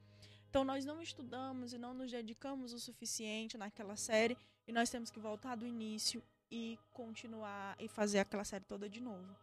Então 0.49 0.63
nós 0.63 0.85
não 0.85 1.01
estudamos 1.01 1.73
e 1.73 1.77
não 1.77 1.93
nos 1.93 2.11
dedicamos 2.11 2.73
o 2.73 2.79
suficiente 2.79 3.57
naquela 3.57 3.95
série 3.95 4.37
e 4.67 4.71
nós 4.71 4.89
temos 4.89 5.11
que 5.11 5.19
voltar 5.19 5.55
do 5.55 5.67
início 5.67 6.23
e 6.49 6.79
continuar 6.91 7.75
e 7.79 7.87
fazer 7.87 8.19
aquela 8.19 8.43
série 8.43 8.63
toda 8.63 8.89
de 8.89 9.01
novo. 9.01 9.35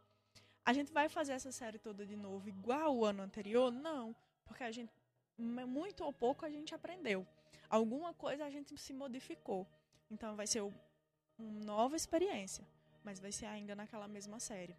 A 0.64 0.72
gente 0.72 0.92
vai 0.92 1.08
fazer 1.08 1.32
essa 1.32 1.52
série 1.52 1.78
toda 1.78 2.06
de 2.06 2.16
novo 2.16 2.48
igual 2.48 2.96
o 2.96 3.04
ano 3.04 3.22
anterior? 3.22 3.70
Não, 3.70 4.16
porque 4.44 4.64
a 4.64 4.72
gente 4.72 4.90
muito 5.38 6.04
ou 6.04 6.12
pouco 6.12 6.44
a 6.44 6.50
gente 6.50 6.74
aprendeu. 6.74 7.26
Alguma 7.68 8.14
coisa 8.14 8.44
a 8.44 8.50
gente 8.50 8.76
se 8.76 8.92
modificou. 8.92 9.66
Então 10.11 10.37
vai 10.37 10.46
ser 10.46 10.61
uma 10.62 11.61
nova 11.64 11.96
experiência, 11.96 12.66
mas 13.02 13.18
vai 13.18 13.32
ser 13.32 13.46
ainda 13.46 13.75
naquela 13.75 14.08
mesma 14.08 14.38
série. 14.38 14.76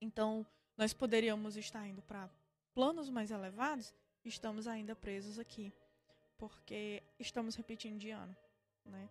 Então, 0.00 0.46
nós 0.76 0.92
poderíamos 0.92 1.56
estar 1.56 1.86
indo 1.86 2.02
para 2.02 2.30
planos 2.74 3.10
mais 3.10 3.30
elevados, 3.30 3.94
estamos 4.24 4.66
ainda 4.66 4.96
presos 4.96 5.38
aqui, 5.38 5.72
porque 6.38 7.02
estamos 7.18 7.54
repetindo 7.54 7.98
de 7.98 8.10
ano, 8.10 8.34
né? 8.84 9.08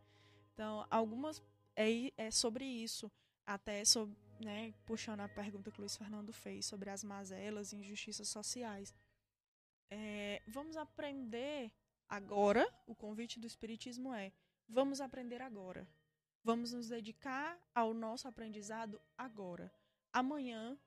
Então, 0.54 0.86
algumas 0.90 1.42
é, 1.76 2.12
é 2.18 2.32
sobre 2.32 2.66
isso, 2.66 3.12
até 3.46 3.86
sobre 3.86 4.16
né, 4.40 4.74
puxando 4.86 5.20
a 5.20 5.28
pergunta 5.28 5.70
que 5.70 5.80
o 5.80 5.82
Luiz 5.82 5.96
Fernando 5.98 6.32
fez 6.32 6.66
sobre 6.66 6.90
as 6.90 7.04
mazelas 7.04 7.72
e 7.72 7.78
injustiças 7.78 8.28
sociais. 8.30 8.96
É, 9.92 10.42
vamos 10.48 10.78
aprender 10.78 11.72
agora, 12.10 12.68
o 12.88 12.96
convite 12.96 13.40
do 13.40 13.48
Espiritismo 13.48 14.14
é: 14.14 14.34
vamos 14.68 15.00
aprender 15.00 15.42
agora. 15.42 15.88
Vamos 16.44 16.74
nos 16.74 16.88
dedicar 16.88 17.60
ao 17.76 17.94
nosso 17.94 18.28
aprendizado 18.28 19.02
agora. 19.18 19.72
Amanhã, 20.12 20.78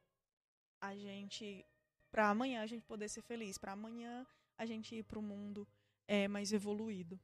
a 0.80 0.94
gente. 0.96 1.64
Para 2.10 2.28
amanhã 2.28 2.62
a 2.62 2.66
gente 2.66 2.84
poder 2.84 3.08
ser 3.08 3.22
feliz, 3.22 3.56
para 3.56 3.72
amanhã 3.72 4.26
a 4.58 4.66
gente 4.66 4.94
ir 4.94 5.02
para 5.02 5.18
o 5.18 5.22
mundo 5.22 5.66
é, 6.06 6.28
mais 6.28 6.52
evoluído. 6.52 7.18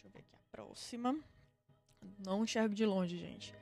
Deixa 0.00 0.06
eu 0.06 0.10
ver 0.10 0.20
aqui 0.20 0.34
a 0.34 0.42
próxima. 0.50 1.14
Não 2.18 2.44
enxergo 2.44 2.74
de 2.74 2.86
longe, 2.86 3.18
gente. 3.18 3.54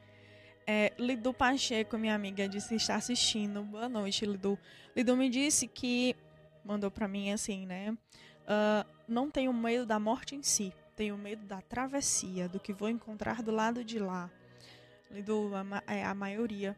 É, 0.70 0.92
Lidu 0.98 1.32
Pacheco, 1.32 1.96
minha 1.96 2.14
amiga, 2.14 2.46
disse 2.46 2.68
que 2.68 2.74
está 2.74 2.96
assistindo. 2.96 3.62
Boa 3.62 3.88
noite, 3.88 4.26
Lidu. 4.26 4.58
Lidu 4.94 5.16
me 5.16 5.30
disse 5.30 5.66
que. 5.66 6.14
Mandou 6.62 6.90
para 6.90 7.08
mim 7.08 7.32
assim, 7.32 7.64
né? 7.64 7.96
Uh, 8.42 8.86
não 9.08 9.30
tenho 9.30 9.50
medo 9.50 9.86
da 9.86 9.98
morte 9.98 10.36
em 10.36 10.42
si. 10.42 10.70
Tenho 10.94 11.16
medo 11.16 11.46
da 11.46 11.62
travessia, 11.62 12.50
do 12.50 12.60
que 12.60 12.74
vou 12.74 12.90
encontrar 12.90 13.42
do 13.42 13.50
lado 13.50 13.82
de 13.82 13.98
lá. 13.98 14.30
Lidu, 15.10 15.50
a, 15.54 15.82
é 15.90 16.04
a 16.04 16.14
maioria, 16.14 16.76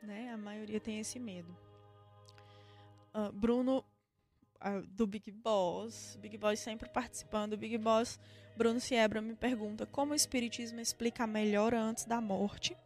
né? 0.00 0.30
A 0.32 0.36
maioria 0.36 0.78
tem 0.78 1.00
esse 1.00 1.18
medo. 1.18 1.52
Uh, 3.12 3.32
Bruno 3.32 3.84
do 4.92 5.04
Big 5.04 5.32
Boss. 5.32 6.16
Big 6.22 6.38
Boss 6.38 6.60
sempre 6.60 6.88
participando. 6.88 7.56
Big 7.56 7.76
Boss, 7.76 8.20
Bruno 8.56 8.78
Siebra 8.78 9.20
me 9.20 9.34
pergunta 9.34 9.84
como 9.84 10.12
o 10.12 10.14
Espiritismo 10.14 10.78
explica 10.78 11.24
a 11.24 11.26
melhora 11.26 11.80
antes 11.80 12.04
da 12.04 12.20
morte. 12.20 12.76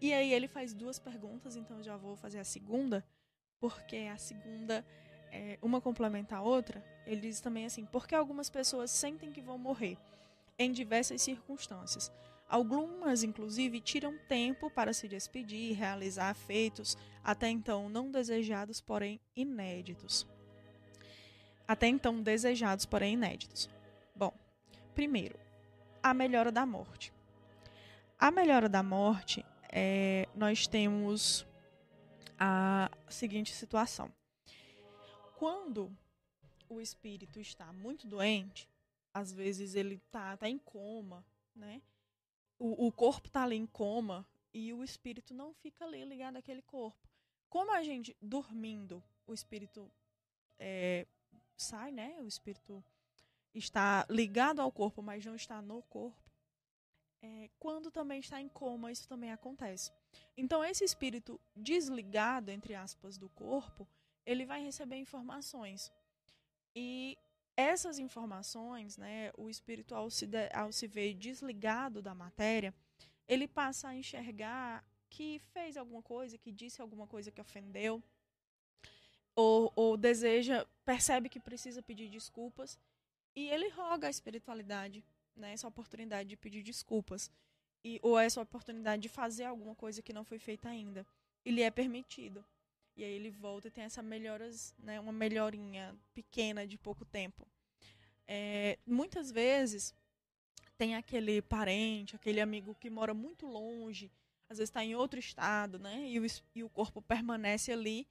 E 0.00 0.12
aí 0.12 0.32
ele 0.32 0.48
faz 0.48 0.74
duas 0.74 0.98
perguntas, 0.98 1.56
então 1.56 1.82
já 1.82 1.96
vou 1.96 2.16
fazer 2.16 2.38
a 2.38 2.44
segunda, 2.44 3.04
porque 3.60 3.96
a 4.12 4.16
segunda, 4.16 4.84
é, 5.30 5.58
uma 5.62 5.80
complementa 5.80 6.36
a 6.36 6.42
outra. 6.42 6.84
Ele 7.06 7.22
diz 7.22 7.40
também 7.40 7.66
assim: 7.66 7.84
porque 7.86 8.14
algumas 8.14 8.50
pessoas 8.50 8.90
sentem 8.90 9.32
que 9.32 9.40
vão 9.40 9.58
morrer 9.58 9.96
em 10.58 10.72
diversas 10.72 11.22
circunstâncias. 11.22 12.12
Algumas, 12.48 13.22
inclusive, 13.22 13.80
tiram 13.80 14.16
tempo 14.28 14.70
para 14.70 14.92
se 14.92 15.08
despedir, 15.08 15.76
realizar 15.76 16.34
feitos 16.34 16.96
até 17.22 17.48
então 17.48 17.88
não 17.88 18.10
desejados, 18.10 18.80
porém 18.80 19.18
inéditos. 19.34 20.26
Até 21.66 21.86
então 21.88 22.22
desejados, 22.22 22.84
porém 22.84 23.14
inéditos. 23.14 23.70
Bom, 24.14 24.32
primeiro, 24.94 25.38
a 26.02 26.12
melhora 26.12 26.52
da 26.52 26.66
morte. 26.66 27.12
A 28.18 28.30
melhora 28.30 28.68
da 28.68 28.82
morte, 28.82 29.44
é, 29.74 30.28
nós 30.34 30.68
temos 30.68 31.44
a 32.38 32.88
seguinte 33.08 33.52
situação. 33.52 34.10
Quando 35.36 35.90
o 36.68 36.80
espírito 36.80 37.40
está 37.40 37.72
muito 37.72 38.06
doente, 38.06 38.68
às 39.12 39.32
vezes 39.32 39.74
ele 39.74 39.96
está 39.96 40.36
tá 40.36 40.48
em 40.48 40.58
coma, 40.58 41.26
né? 41.54 41.82
o, 42.58 42.86
o 42.86 42.92
corpo 42.92 43.28
tá 43.28 43.42
ali 43.42 43.56
em 43.56 43.66
coma 43.66 44.26
e 44.52 44.72
o 44.72 44.82
espírito 44.84 45.34
não 45.34 45.52
fica 45.52 45.84
ali 45.84 46.04
ligado 46.04 46.36
àquele 46.36 46.62
corpo. 46.62 47.08
Como 47.48 47.72
a 47.72 47.82
gente 47.82 48.16
dormindo, 48.22 49.02
o 49.26 49.34
espírito 49.34 49.90
é, 50.58 51.06
sai, 51.56 51.92
né? 51.92 52.16
O 52.20 52.26
espírito 52.26 52.82
está 53.54 54.06
ligado 54.08 54.60
ao 54.60 54.72
corpo, 54.72 55.02
mas 55.02 55.24
não 55.24 55.34
está 55.34 55.60
no 55.60 55.82
corpo. 55.82 56.23
É, 57.26 57.48
quando 57.58 57.90
também 57.90 58.20
está 58.20 58.38
em 58.38 58.50
coma, 58.50 58.92
isso 58.92 59.08
também 59.08 59.32
acontece. 59.32 59.90
Então, 60.36 60.62
esse 60.62 60.84
espírito 60.84 61.40
desligado, 61.56 62.50
entre 62.50 62.74
aspas, 62.74 63.16
do 63.16 63.30
corpo, 63.30 63.88
ele 64.26 64.44
vai 64.44 64.62
receber 64.62 64.96
informações. 64.96 65.90
E 66.76 67.16
essas 67.56 67.98
informações, 67.98 68.98
né, 68.98 69.32
o 69.38 69.48
espírito 69.48 69.94
ao 69.94 70.10
se, 70.10 70.26
de, 70.26 70.50
ao 70.52 70.70
se 70.70 70.86
ver 70.86 71.14
desligado 71.14 72.02
da 72.02 72.14
matéria, 72.14 72.74
ele 73.26 73.48
passa 73.48 73.88
a 73.88 73.96
enxergar 73.96 74.84
que 75.08 75.40
fez 75.54 75.78
alguma 75.78 76.02
coisa, 76.02 76.36
que 76.36 76.52
disse 76.52 76.82
alguma 76.82 77.06
coisa 77.06 77.30
que 77.30 77.40
ofendeu, 77.40 78.02
ou, 79.34 79.72
ou 79.74 79.96
deseja, 79.96 80.66
percebe 80.84 81.30
que 81.30 81.40
precisa 81.40 81.80
pedir 81.82 82.10
desculpas, 82.10 82.78
e 83.34 83.48
ele 83.48 83.70
roga 83.70 84.08
a 84.08 84.10
espiritualidade, 84.10 85.02
né, 85.36 85.52
essa 85.52 85.68
oportunidade 85.68 86.28
de 86.28 86.36
pedir 86.36 86.62
desculpas, 86.62 87.30
e, 87.84 88.00
ou 88.02 88.18
essa 88.18 88.40
oportunidade 88.40 89.02
de 89.02 89.08
fazer 89.08 89.44
alguma 89.44 89.74
coisa 89.74 90.02
que 90.02 90.12
não 90.12 90.24
foi 90.24 90.38
feita 90.38 90.68
ainda. 90.68 91.06
E 91.44 91.50
lhe 91.50 91.62
é 91.62 91.70
permitido. 91.70 92.44
E 92.96 93.04
aí 93.04 93.12
ele 93.12 93.30
volta 93.30 93.68
e 93.68 93.70
tem 93.70 93.84
essa 93.84 94.02
melhoras, 94.02 94.74
né, 94.78 94.98
uma 95.00 95.12
melhorinha 95.12 95.94
pequena 96.14 96.66
de 96.66 96.78
pouco 96.78 97.04
tempo. 97.04 97.46
É, 98.26 98.78
muitas 98.86 99.30
vezes 99.30 99.94
tem 100.78 100.94
aquele 100.94 101.42
parente, 101.42 102.16
aquele 102.16 102.40
amigo 102.40 102.74
que 102.74 102.88
mora 102.88 103.12
muito 103.12 103.46
longe, 103.46 104.10
às 104.48 104.58
vezes 104.58 104.70
está 104.70 104.84
em 104.84 104.94
outro 104.94 105.18
estado, 105.18 105.78
né? 105.78 106.08
E 106.08 106.20
o, 106.20 106.26
e 106.54 106.64
o 106.64 106.68
corpo 106.68 107.02
permanece 107.02 107.72
ali 107.72 108.06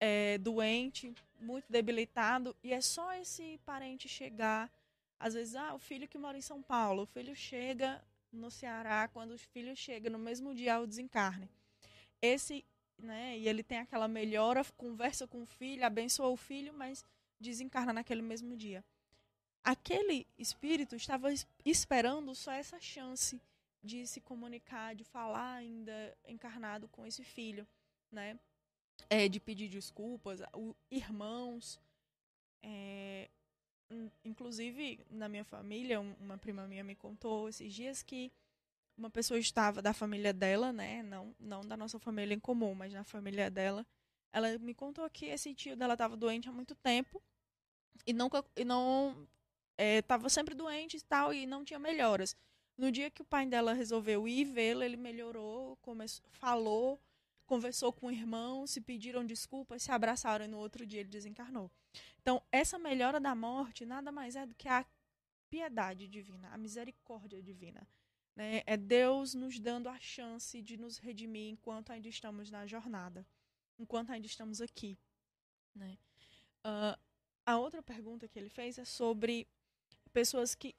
é, 0.00 0.38
doente, 0.38 1.14
muito 1.40 1.70
debilitado, 1.70 2.56
e 2.62 2.72
é 2.72 2.80
só 2.80 3.12
esse 3.14 3.58
parente 3.64 4.08
chegar. 4.08 4.70
Às 5.24 5.34
vezes, 5.34 5.54
ah, 5.54 5.74
o 5.74 5.78
filho 5.78 6.06
que 6.06 6.18
mora 6.18 6.36
em 6.36 6.42
São 6.42 6.60
Paulo, 6.62 7.02
o 7.02 7.06
filho 7.06 7.34
chega 7.34 8.04
no 8.30 8.50
Ceará, 8.50 9.08
quando 9.08 9.32
o 9.32 9.38
filho 9.38 9.74
chega 9.74 10.10
no 10.10 10.18
mesmo 10.18 10.54
dia 10.54 10.74
ao 10.74 10.86
desencarne. 10.86 11.48
Esse 12.20 12.64
né? 12.98 13.38
E 13.38 13.48
ele 13.48 13.62
tem 13.62 13.78
aquela 13.78 14.08
melhora, 14.08 14.64
conversa 14.76 15.26
com 15.26 15.42
o 15.42 15.46
filho, 15.46 15.84
abençoa 15.84 16.28
o 16.28 16.36
filho, 16.36 16.72
mas 16.72 17.04
desencarna 17.40 17.92
naquele 17.92 18.22
mesmo 18.22 18.56
dia. 18.56 18.84
Aquele 19.62 20.26
espírito 20.38 20.94
estava 20.94 21.28
esperando 21.64 22.34
só 22.34 22.52
essa 22.52 22.78
chance 22.78 23.40
de 23.82 24.06
se 24.06 24.20
comunicar, 24.20 24.94
de 24.94 25.04
falar 25.04 25.54
ainda 25.54 26.16
encarnado 26.26 26.88
com 26.88 27.04
esse 27.06 27.24
filho, 27.24 27.66
né? 28.10 28.38
É, 29.10 29.28
de 29.28 29.40
pedir 29.40 29.68
desculpas, 29.68 30.40
irmãos. 30.90 31.80
É, 32.62 33.28
inclusive, 34.24 35.00
na 35.10 35.28
minha 35.28 35.44
família, 35.44 36.00
uma 36.00 36.38
prima 36.38 36.66
minha 36.66 36.84
me 36.84 36.94
contou 36.94 37.48
esses 37.48 37.72
dias 37.72 38.02
que 38.02 38.32
uma 38.96 39.10
pessoa 39.10 39.38
estava 39.38 39.82
da 39.82 39.92
família 39.92 40.32
dela, 40.32 40.72
né? 40.72 41.02
Não, 41.02 41.34
não 41.38 41.66
da 41.66 41.76
nossa 41.76 41.98
família 41.98 42.34
em 42.34 42.40
comum, 42.40 42.74
mas 42.74 42.92
na 42.92 43.04
família 43.04 43.50
dela. 43.50 43.86
Ela 44.32 44.58
me 44.58 44.74
contou 44.74 45.08
que 45.10 45.26
esse 45.26 45.54
tio 45.54 45.76
dela 45.76 45.94
estava 45.94 46.16
doente 46.16 46.48
há 46.48 46.52
muito 46.52 46.74
tempo 46.74 47.22
e 48.06 48.12
nunca 48.12 48.44
e 48.56 48.64
não 48.64 49.28
estava 49.78 50.26
é, 50.26 50.28
sempre 50.28 50.54
doente 50.54 50.96
e 50.96 51.00
tal 51.02 51.32
e 51.32 51.46
não 51.46 51.64
tinha 51.64 51.78
melhoras. 51.78 52.36
No 52.76 52.90
dia 52.90 53.10
que 53.10 53.22
o 53.22 53.24
pai 53.24 53.46
dela 53.46 53.72
resolveu 53.72 54.26
ir 54.26 54.44
vê-lo, 54.44 54.82
ele 54.82 54.96
melhorou, 54.96 55.76
começou, 55.76 56.26
falou, 56.32 57.00
conversou 57.46 57.92
com 57.92 58.08
o 58.08 58.10
irmão, 58.10 58.66
se 58.66 58.80
pediram 58.80 59.24
desculpas, 59.24 59.82
se 59.82 59.92
abraçaram 59.92 60.44
e 60.44 60.48
no 60.48 60.58
outro 60.58 60.84
dia 60.84 61.00
ele 61.00 61.08
desencarnou. 61.08 61.70
Então, 62.20 62.42
essa 62.50 62.78
melhora 62.78 63.20
da 63.20 63.34
morte 63.34 63.84
nada 63.84 64.10
mais 64.10 64.36
é 64.36 64.46
do 64.46 64.54
que 64.54 64.68
a 64.68 64.84
piedade 65.50 66.08
divina, 66.08 66.48
a 66.52 66.58
misericórdia 66.58 67.42
divina. 67.42 67.86
Né? 68.34 68.62
É 68.66 68.76
Deus 68.76 69.34
nos 69.34 69.58
dando 69.60 69.88
a 69.88 69.98
chance 70.00 70.60
de 70.60 70.76
nos 70.76 70.98
redimir 70.98 71.52
enquanto 71.52 71.90
ainda 71.90 72.08
estamos 72.08 72.50
na 72.50 72.66
jornada, 72.66 73.26
enquanto 73.78 74.10
ainda 74.10 74.26
estamos 74.26 74.60
aqui. 74.60 74.98
Né? 75.74 75.96
Uh, 76.64 76.98
a 77.46 77.58
outra 77.58 77.82
pergunta 77.82 78.26
que 78.26 78.38
ele 78.38 78.48
fez 78.48 78.78
é 78.78 78.84
sobre 78.84 79.46
pessoas 80.12 80.54
que 80.54 80.74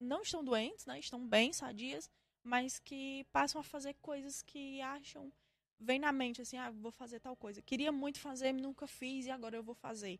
não 0.00 0.22
estão 0.22 0.44
doentes, 0.44 0.86
né? 0.86 0.98
estão 0.98 1.26
bem, 1.26 1.52
sadias, 1.52 2.10
mas 2.42 2.78
que 2.78 3.24
passam 3.32 3.60
a 3.60 3.64
fazer 3.64 3.94
coisas 3.94 4.42
que 4.42 4.80
acham, 4.80 5.32
vem 5.78 5.98
na 5.98 6.12
mente 6.12 6.40
assim, 6.40 6.56
ah, 6.56 6.70
vou 6.70 6.90
fazer 6.90 7.20
tal 7.20 7.36
coisa. 7.36 7.62
Queria 7.62 7.92
muito 7.92 8.18
fazer, 8.18 8.52
nunca 8.52 8.86
fiz 8.86 9.26
e 9.26 9.30
agora 9.30 9.56
eu 9.56 9.62
vou 9.62 9.74
fazer. 9.74 10.18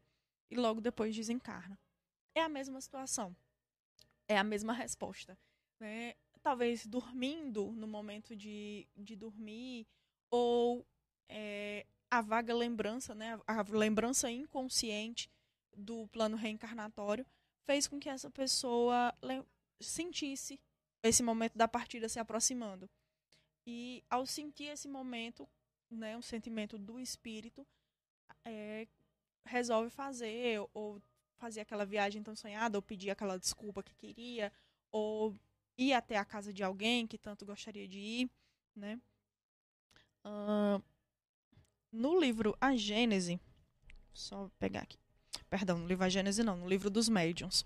E 0.51 0.57
logo 0.57 0.81
depois 0.81 1.15
desencarna. 1.15 1.79
É 2.35 2.41
a 2.41 2.49
mesma 2.49 2.81
situação. 2.81 3.37
É 4.27 4.37
a 4.37 4.45
mesma 4.45 4.73
resposta. 4.73 5.39
Né? 5.81 6.15
talvez 6.49 6.87
dormindo 6.87 7.73
no 7.73 7.87
momento 7.87 8.35
de, 8.35 8.87
de 8.97 9.15
dormir, 9.15 9.87
ou 10.31 10.87
é, 11.29 11.85
a 12.11 12.21
vaga 12.21 12.55
lembrança, 12.55 13.15
né, 13.15 13.39
a 13.47 13.63
lembrança 13.69 14.31
inconsciente 14.31 15.31
do 15.77 16.09
plano 16.09 16.37
reencarnatório, 16.37 17.27
fez 17.65 17.87
com 17.87 18.01
que 18.01 18.09
essa 18.09 18.31
pessoa 18.31 19.15
sentisse 19.81 20.59
esse 21.03 21.23
momento 21.23 21.57
da 21.57 21.69
partida 21.69 22.09
se 22.09 22.19
aproximando. 22.19 22.89
E 23.67 24.03
ao 24.09 24.25
sentir 24.25 24.65
esse 24.65 24.89
momento, 24.89 25.47
né, 25.91 26.17
um 26.17 26.23
sentimento 26.23 26.79
do 26.79 26.99
espírito, 26.99 27.67
é, 28.45 28.89
resolve 29.49 29.91
fazer, 29.91 30.61
ou 30.73 31.01
fazer 31.37 31.61
aquela 31.61 31.85
viagem 31.85 32.23
tão 32.23 32.35
sonhada, 32.35 32.79
ou 32.79 32.83
pedir 32.83 33.11
aquela 33.11 33.39
desculpa 33.39 33.83
que 33.83 33.95
queria, 33.95 34.53
ou 34.91 35.35
ir 35.77 35.93
até 35.93 36.17
a 36.17 36.25
casa 36.25 36.53
de 36.53 36.63
alguém 36.63 37.07
que 37.07 37.19
tanto 37.19 37.47
gostaria 37.47 37.87
de 37.87 37.99
ir, 37.99 38.31
né? 38.75 39.01
Uh, 40.25 40.83
no 41.91 42.19
livro 42.21 42.57
A 42.61 42.77
Gênese, 42.77 43.41
só 44.13 44.51
pegar 44.59 44.83
aqui, 44.83 44.99
perdão, 45.49 45.79
no 45.79 45.87
livro 45.87 46.05
A 46.05 46.09
Gênese 46.09 46.43
não, 46.43 46.57
no 46.57 46.69
livro 46.69 46.91
dos 46.91 47.09
médiuns, 47.09 47.65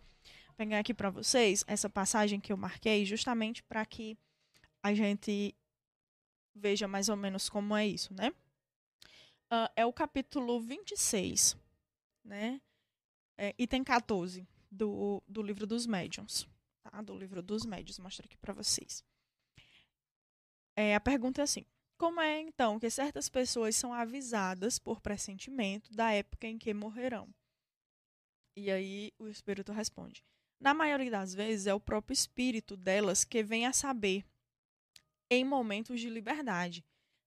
Vou 0.52 0.56
pegar 0.56 0.80
aqui 0.80 0.92
para 0.92 1.08
vocês 1.08 1.64
essa 1.66 1.88
passagem 1.88 2.38
que 2.38 2.52
eu 2.52 2.58
marquei 2.58 3.06
justamente 3.06 3.62
para 3.62 3.86
que 3.86 4.18
a 4.82 4.92
gente 4.92 5.54
veja 6.54 6.86
mais 6.86 7.08
ou 7.08 7.16
menos 7.16 7.48
como 7.48 7.74
é 7.74 7.86
isso, 7.86 8.12
né? 8.12 8.30
Uh, 9.50 9.68
é 9.74 9.86
o 9.86 9.92
capítulo 9.92 10.60
26, 10.60 11.56
né? 12.24 12.60
É, 13.38 13.54
item 13.58 13.82
14 13.82 14.46
do, 14.70 15.22
do 15.26 15.42
livro 15.42 15.66
dos 15.66 15.86
médiuns 15.86 16.46
tá? 16.82 17.00
do 17.02 17.16
livro 17.16 17.42
dos 17.42 17.64
médios. 17.64 17.98
Mostro 17.98 18.26
aqui 18.26 18.36
para 18.36 18.52
vocês. 18.52 19.04
É, 20.76 20.94
a 20.94 21.00
pergunta 21.00 21.40
é 21.40 21.44
assim: 21.44 21.64
Como 21.98 22.20
é 22.20 22.40
então 22.40 22.78
que 22.78 22.90
certas 22.90 23.28
pessoas 23.28 23.76
são 23.76 23.92
avisadas 23.92 24.78
por 24.78 25.00
pressentimento 25.00 25.92
da 25.92 26.12
época 26.12 26.46
em 26.46 26.58
que 26.58 26.74
morrerão? 26.74 27.32
E 28.56 28.70
aí 28.70 29.12
o 29.18 29.28
espírito 29.28 29.72
responde: 29.72 30.24
Na 30.60 30.74
maioria 30.74 31.10
das 31.10 31.34
vezes 31.34 31.66
é 31.66 31.74
o 31.74 31.80
próprio 31.80 32.14
espírito 32.14 32.76
delas 32.76 33.24
que 33.24 33.42
vem 33.42 33.66
a 33.66 33.72
saber 33.72 34.24
em 35.30 35.44
momentos 35.44 36.00
de 36.00 36.10
liberdade 36.10 36.84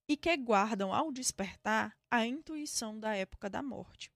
e 0.08 0.16
que 0.16 0.36
guardam 0.38 0.94
ao 0.94 1.12
despertar 1.12 1.98
a 2.12 2.26
intuição 2.26 3.00
da 3.00 3.16
época 3.16 3.50
da 3.50 3.64
morte. 3.64 4.12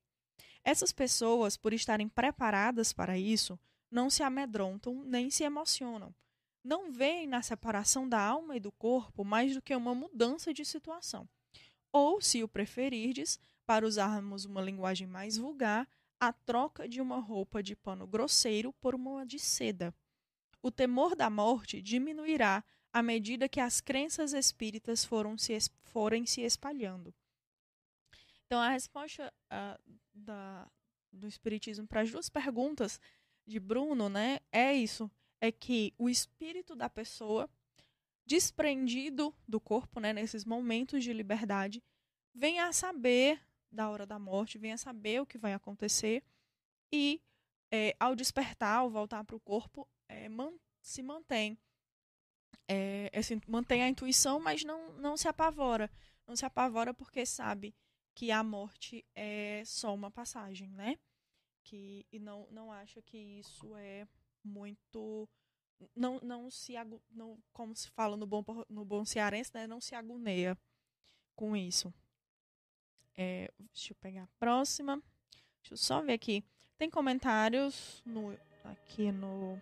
Essas 0.69 0.91
pessoas, 0.91 1.57
por 1.57 1.73
estarem 1.73 2.07
preparadas 2.07 2.93
para 2.93 3.17
isso, 3.17 3.57
não 3.89 4.07
se 4.07 4.21
amedrontam 4.21 5.03
nem 5.03 5.31
se 5.31 5.43
emocionam. 5.43 6.13
Não 6.63 6.91
veem 6.91 7.25
na 7.25 7.41
separação 7.41 8.07
da 8.07 8.21
alma 8.21 8.55
e 8.55 8.59
do 8.59 8.71
corpo 8.71 9.25
mais 9.25 9.55
do 9.55 9.63
que 9.63 9.75
uma 9.75 9.95
mudança 9.95 10.53
de 10.53 10.63
situação. 10.63 11.27
Ou, 11.91 12.21
se 12.21 12.43
o 12.43 12.47
preferirdes, 12.47 13.39
para 13.65 13.83
usarmos 13.83 14.45
uma 14.45 14.61
linguagem 14.61 15.07
mais 15.07 15.37
vulgar, 15.37 15.89
a 16.19 16.31
troca 16.31 16.87
de 16.87 17.01
uma 17.01 17.17
roupa 17.17 17.63
de 17.63 17.75
pano 17.75 18.05
grosseiro 18.05 18.71
por 18.73 18.93
uma 18.93 19.25
de 19.25 19.39
seda. 19.39 19.91
O 20.61 20.69
temor 20.69 21.15
da 21.15 21.31
morte 21.31 21.81
diminuirá 21.81 22.63
à 22.93 23.01
medida 23.01 23.49
que 23.49 23.59
as 23.59 23.81
crenças 23.81 24.33
espíritas 24.33 25.03
foram 25.03 25.35
se, 25.35 25.57
forem 25.85 26.27
se 26.27 26.41
espalhando. 26.41 27.11
Então, 28.49 28.59
a 28.59 28.69
resposta 28.69 29.31
uh, 29.53 29.93
da, 30.11 30.67
do 31.13 31.27
Espiritismo 31.27 31.85
para 31.85 32.01
as 32.01 32.09
duas 32.09 32.29
perguntas 32.29 32.99
de 33.45 33.59
Bruno 33.59 34.09
né, 34.09 34.39
é 34.51 34.73
isso: 34.73 35.09
é 35.39 35.51
que 35.51 35.93
o 35.99 36.09
espírito 36.09 36.75
da 36.75 36.89
pessoa, 36.89 37.47
desprendido 38.25 39.35
do 39.47 39.59
corpo, 39.59 39.99
né, 39.99 40.13
nesses 40.13 40.45
momentos 40.45 41.03
de 41.03 41.13
liberdade, 41.13 41.83
vem 42.33 42.59
a 42.59 42.73
saber 42.73 43.39
da 43.71 43.87
hora 43.87 44.03
da 44.03 44.17
morte, 44.17 44.57
vem 44.57 44.73
a 44.73 44.79
saber 44.79 45.21
o 45.21 45.27
que 45.27 45.37
vai 45.37 45.53
acontecer 45.53 46.23
e, 46.91 47.21
é, 47.71 47.95
ao 47.99 48.15
despertar, 48.15 48.79
ao 48.79 48.89
voltar 48.89 49.23
para 49.25 49.35
o 49.35 49.39
corpo, 49.39 49.87
é, 50.07 50.27
man 50.27 50.53
se 50.81 51.03
mantém. 51.03 51.55
É, 52.67 53.11
assim, 53.13 53.39
mantém 53.47 53.83
a 53.83 53.89
intuição, 53.89 54.39
mas 54.39 54.63
não, 54.63 54.91
não 54.93 55.15
se 55.15 55.27
apavora. 55.27 55.87
Não 56.25 56.35
se 56.35 56.45
apavora 56.45 56.95
porque 56.95 57.27
sabe 57.27 57.75
que 58.19 58.31
a 58.31 58.43
morte 58.43 59.05
é 59.15 59.63
só 59.65 59.95
uma 59.95 60.11
passagem, 60.11 60.69
né? 60.71 60.99
Que, 61.63 62.05
e 62.11 62.19
não, 62.19 62.45
não 62.51 62.69
acha 62.69 63.01
que 63.01 63.17
isso 63.17 63.73
é 63.77 64.05
muito. 64.43 65.25
Não, 65.95 66.19
não 66.21 66.51
se. 66.51 66.73
Não, 67.09 67.41
como 67.53 67.73
se 67.73 67.89
fala 67.89 68.17
no 68.17 68.27
bom, 68.27 68.43
no 68.69 68.83
bom 68.83 69.05
cearense, 69.05 69.51
né? 69.53 69.65
Não 69.65 69.79
se 69.79 69.95
agoneia 69.95 70.57
com 71.33 71.55
isso. 71.55 71.93
É, 73.15 73.49
deixa 73.57 73.93
eu 73.93 73.97
pegar 74.01 74.23
a 74.23 74.37
próxima. 74.37 75.01
Deixa 75.61 75.75
eu 75.75 75.77
só 75.77 76.01
ver 76.01 76.11
aqui. 76.11 76.43
Tem 76.77 76.89
comentários 76.89 78.03
no, 78.05 78.37
aqui 78.65 79.13
no. 79.13 79.61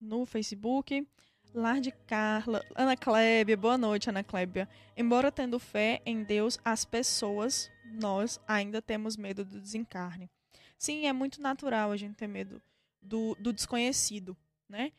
No 0.00 0.26
Facebook. 0.26 1.06
Lar 1.52 1.80
de 1.80 1.90
Carla, 1.90 2.64
Ana 2.76 2.96
Clébia, 2.96 3.56
boa 3.56 3.76
noite, 3.76 4.08
Ana 4.08 4.22
Clébia. 4.22 4.68
Embora 4.96 5.32
tendo 5.32 5.58
fé 5.58 6.00
em 6.06 6.22
Deus, 6.22 6.58
as 6.64 6.84
pessoas, 6.84 7.70
nós 7.84 8.40
ainda 8.46 8.80
temos 8.80 9.16
medo 9.16 9.44
do 9.44 9.60
desencarne. 9.60 10.30
Sim, 10.78 11.06
é 11.06 11.12
muito 11.12 11.42
natural 11.42 11.90
a 11.90 11.96
gente 11.96 12.14
ter 12.14 12.28
medo 12.28 12.62
do, 13.02 13.34
do 13.34 13.52
desconhecido, 13.52 14.36
né? 14.68 14.92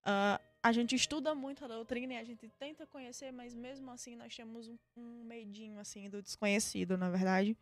Uh, 0.00 0.40
a 0.62 0.72
gente 0.72 0.94
estuda 0.94 1.34
muito 1.34 1.64
a 1.64 1.68
doutrina 1.68 2.14
e 2.14 2.16
a 2.16 2.24
gente 2.24 2.48
tenta 2.58 2.86
conhecer, 2.86 3.30
mas 3.30 3.54
mesmo 3.54 3.90
assim 3.90 4.16
nós 4.16 4.34
temos 4.34 4.66
um, 4.66 4.78
um 4.96 5.24
medinho 5.24 5.78
assim 5.78 6.08
do 6.08 6.22
desconhecido, 6.22 6.96
na 6.96 7.10
verdade. 7.10 7.56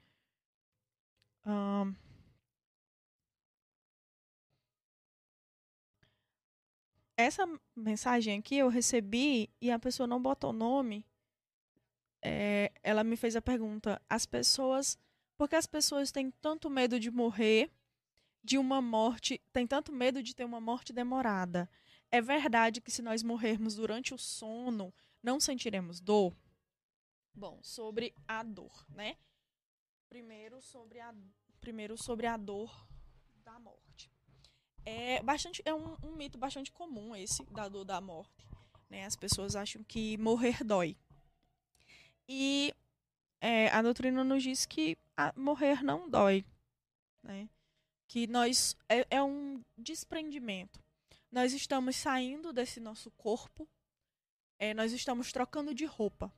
Uh, 1.44 1.92
essa 7.16 7.48
mensagem 7.74 8.38
aqui 8.38 8.56
eu 8.56 8.68
recebi 8.68 9.50
e 9.60 9.70
a 9.70 9.78
pessoa 9.78 10.06
não 10.06 10.20
botou 10.20 10.52
nome. 10.52 11.06
É, 12.22 12.72
ela 12.82 13.02
me 13.02 13.16
fez 13.16 13.34
a 13.34 13.42
pergunta: 13.42 14.00
as 14.08 14.26
pessoas. 14.26 14.98
Por 15.36 15.48
que 15.48 15.56
as 15.56 15.66
pessoas 15.66 16.10
têm 16.10 16.30
tanto 16.30 16.70
medo 16.70 16.98
de 16.98 17.10
morrer, 17.10 17.70
de 18.42 18.56
uma 18.56 18.80
morte, 18.80 19.38
têm 19.52 19.66
tanto 19.66 19.92
medo 19.92 20.22
de 20.22 20.34
ter 20.34 20.44
uma 20.44 20.60
morte 20.60 20.92
demorada? 20.92 21.68
É 22.10 22.22
verdade 22.22 22.80
que 22.80 22.90
se 22.90 23.02
nós 23.02 23.22
morrermos 23.22 23.74
durante 23.74 24.14
o 24.14 24.18
sono, 24.18 24.94
não 25.22 25.38
sentiremos 25.38 26.00
dor? 26.00 26.34
Bom, 27.34 27.58
sobre 27.62 28.14
a 28.26 28.42
dor, 28.42 28.86
né? 28.88 29.16
Primeiro 30.08 30.62
sobre 30.62 31.00
a, 31.00 31.14
primeiro 31.60 31.98
sobre 31.98 32.26
a 32.26 32.38
dor 32.38 32.88
da 33.44 33.58
morte 33.58 34.15
é 34.86 35.22
bastante 35.22 35.60
é 35.64 35.74
um, 35.74 35.96
um, 36.02 36.16
mito 36.16 36.38
bastante 36.38 36.72
comum 36.72 37.14
esse 37.14 37.44
da 37.46 37.68
dor 37.68 37.84
da 37.84 38.00
morte 38.00 38.46
né? 38.88 39.04
As 39.04 39.16
pessoas 39.16 39.56
acham 39.56 39.82
que 39.84 40.16
morrer 40.16 40.62
dói. 40.64 40.96
E 42.28 42.72
é, 43.40 43.68
a 43.68 43.82
doutrina 43.82 44.24
nos 44.24 44.42
diz 44.42 44.64
que 44.64 44.96
a, 45.16 45.32
morrer 45.36 45.82
não 45.82 46.08
dói 46.08 46.44
né? 47.22 47.48
Que 48.08 48.26
nós 48.26 48.76
é, 48.88 49.06
é 49.10 49.22
um 49.22 49.60
desprendimento. 49.76 50.80
Nós 51.30 51.52
estamos 51.52 51.96
saindo 51.96 52.52
desse 52.52 52.80
nosso 52.80 53.10
corpo 53.12 53.68
é, 54.58 54.72
nós 54.72 54.92
estamos 54.92 55.32
trocando 55.32 55.74
de 55.74 55.84
roupa. 55.84 56.32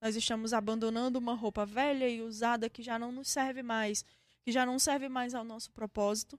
Nós 0.00 0.16
estamos 0.16 0.52
abandonando 0.52 1.18
uma 1.18 1.34
roupa 1.34 1.64
velha 1.64 2.08
e 2.08 2.20
usada 2.20 2.68
que 2.68 2.82
já 2.82 2.98
não 2.98 3.12
nos 3.12 3.28
serve 3.28 3.62
mais 3.62 4.04
que 4.44 4.50
já 4.50 4.66
não 4.66 4.76
serve 4.76 5.08
mais 5.08 5.36
ao 5.36 5.44
nosso 5.44 5.70
propósito 5.70 6.36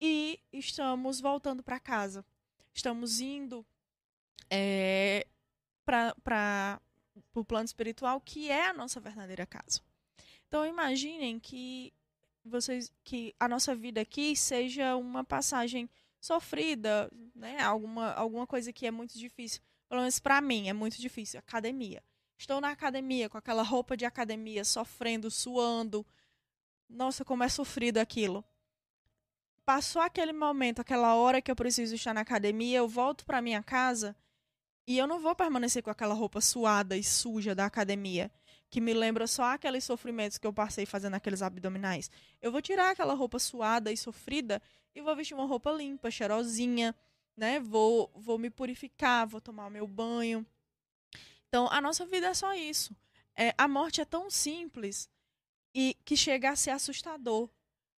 e 0.00 0.40
estamos 0.52 1.20
voltando 1.20 1.62
para 1.62 1.80
casa. 1.80 2.24
Estamos 2.72 3.20
indo 3.20 3.66
é, 4.50 5.26
para 5.84 6.80
o 7.34 7.44
plano 7.44 7.64
espiritual, 7.64 8.20
que 8.20 8.50
é 8.50 8.68
a 8.68 8.74
nossa 8.74 9.00
verdadeira 9.00 9.46
casa. 9.46 9.80
Então 10.46 10.64
imaginem 10.66 11.38
que 11.38 11.92
vocês 12.44 12.92
que 13.04 13.34
a 13.38 13.48
nossa 13.48 13.74
vida 13.74 14.00
aqui 14.00 14.34
seja 14.34 14.96
uma 14.96 15.24
passagem 15.24 15.88
sofrida, 16.20 17.10
né? 17.34 17.60
Alguma 17.60 18.12
alguma 18.12 18.46
coisa 18.46 18.72
que 18.72 18.86
é 18.86 18.90
muito 18.90 19.18
difícil. 19.18 19.60
Pelo 19.88 20.00
menos 20.00 20.18
para 20.18 20.40
mim 20.40 20.68
é 20.68 20.72
muito 20.72 21.00
difícil. 21.00 21.38
Academia. 21.38 22.02
Estou 22.38 22.60
na 22.60 22.70
academia 22.70 23.28
com 23.28 23.36
aquela 23.36 23.62
roupa 23.62 23.96
de 23.96 24.04
academia, 24.04 24.64
sofrendo, 24.64 25.30
suando. 25.30 26.06
Nossa, 26.88 27.24
como 27.24 27.42
é 27.42 27.48
sofrido 27.48 27.98
aquilo 27.98 28.44
passou 29.68 30.00
aquele 30.00 30.32
momento, 30.32 30.80
aquela 30.80 31.14
hora 31.14 31.42
que 31.42 31.50
eu 31.50 31.54
preciso 31.54 31.94
estar 31.94 32.14
na 32.14 32.22
academia, 32.22 32.78
eu 32.78 32.88
volto 32.88 33.26
para 33.26 33.42
minha 33.42 33.62
casa 33.62 34.16
e 34.86 34.96
eu 34.96 35.06
não 35.06 35.20
vou 35.20 35.34
permanecer 35.34 35.82
com 35.82 35.90
aquela 35.90 36.14
roupa 36.14 36.40
suada 36.40 36.96
e 36.96 37.04
suja 37.04 37.54
da 37.54 37.66
academia, 37.66 38.32
que 38.70 38.80
me 38.80 38.94
lembra 38.94 39.26
só 39.26 39.42
aqueles 39.52 39.84
sofrimentos 39.84 40.38
que 40.38 40.46
eu 40.46 40.54
passei 40.54 40.86
fazendo 40.86 41.16
aqueles 41.16 41.42
abdominais. 41.42 42.10
Eu 42.40 42.50
vou 42.50 42.62
tirar 42.62 42.92
aquela 42.92 43.12
roupa 43.12 43.38
suada 43.38 43.92
e 43.92 43.96
sofrida 43.98 44.62
e 44.94 45.02
vou 45.02 45.14
vestir 45.14 45.34
uma 45.34 45.44
roupa 45.44 45.70
limpa, 45.70 46.10
cheirosinha, 46.10 46.96
né? 47.36 47.60
Vou, 47.60 48.10
vou 48.14 48.38
me 48.38 48.48
purificar, 48.48 49.26
vou 49.26 49.38
tomar 49.38 49.66
o 49.66 49.70
meu 49.70 49.86
banho. 49.86 50.46
Então, 51.46 51.68
a 51.70 51.78
nossa 51.78 52.06
vida 52.06 52.28
é 52.28 52.32
só 52.32 52.54
isso. 52.54 52.96
É, 53.36 53.54
a 53.58 53.68
morte 53.68 54.00
é 54.00 54.06
tão 54.06 54.30
simples 54.30 55.10
e 55.74 55.94
que 56.06 56.16
chega 56.16 56.48
a 56.48 56.56
ser 56.56 56.70
assustador. 56.70 57.50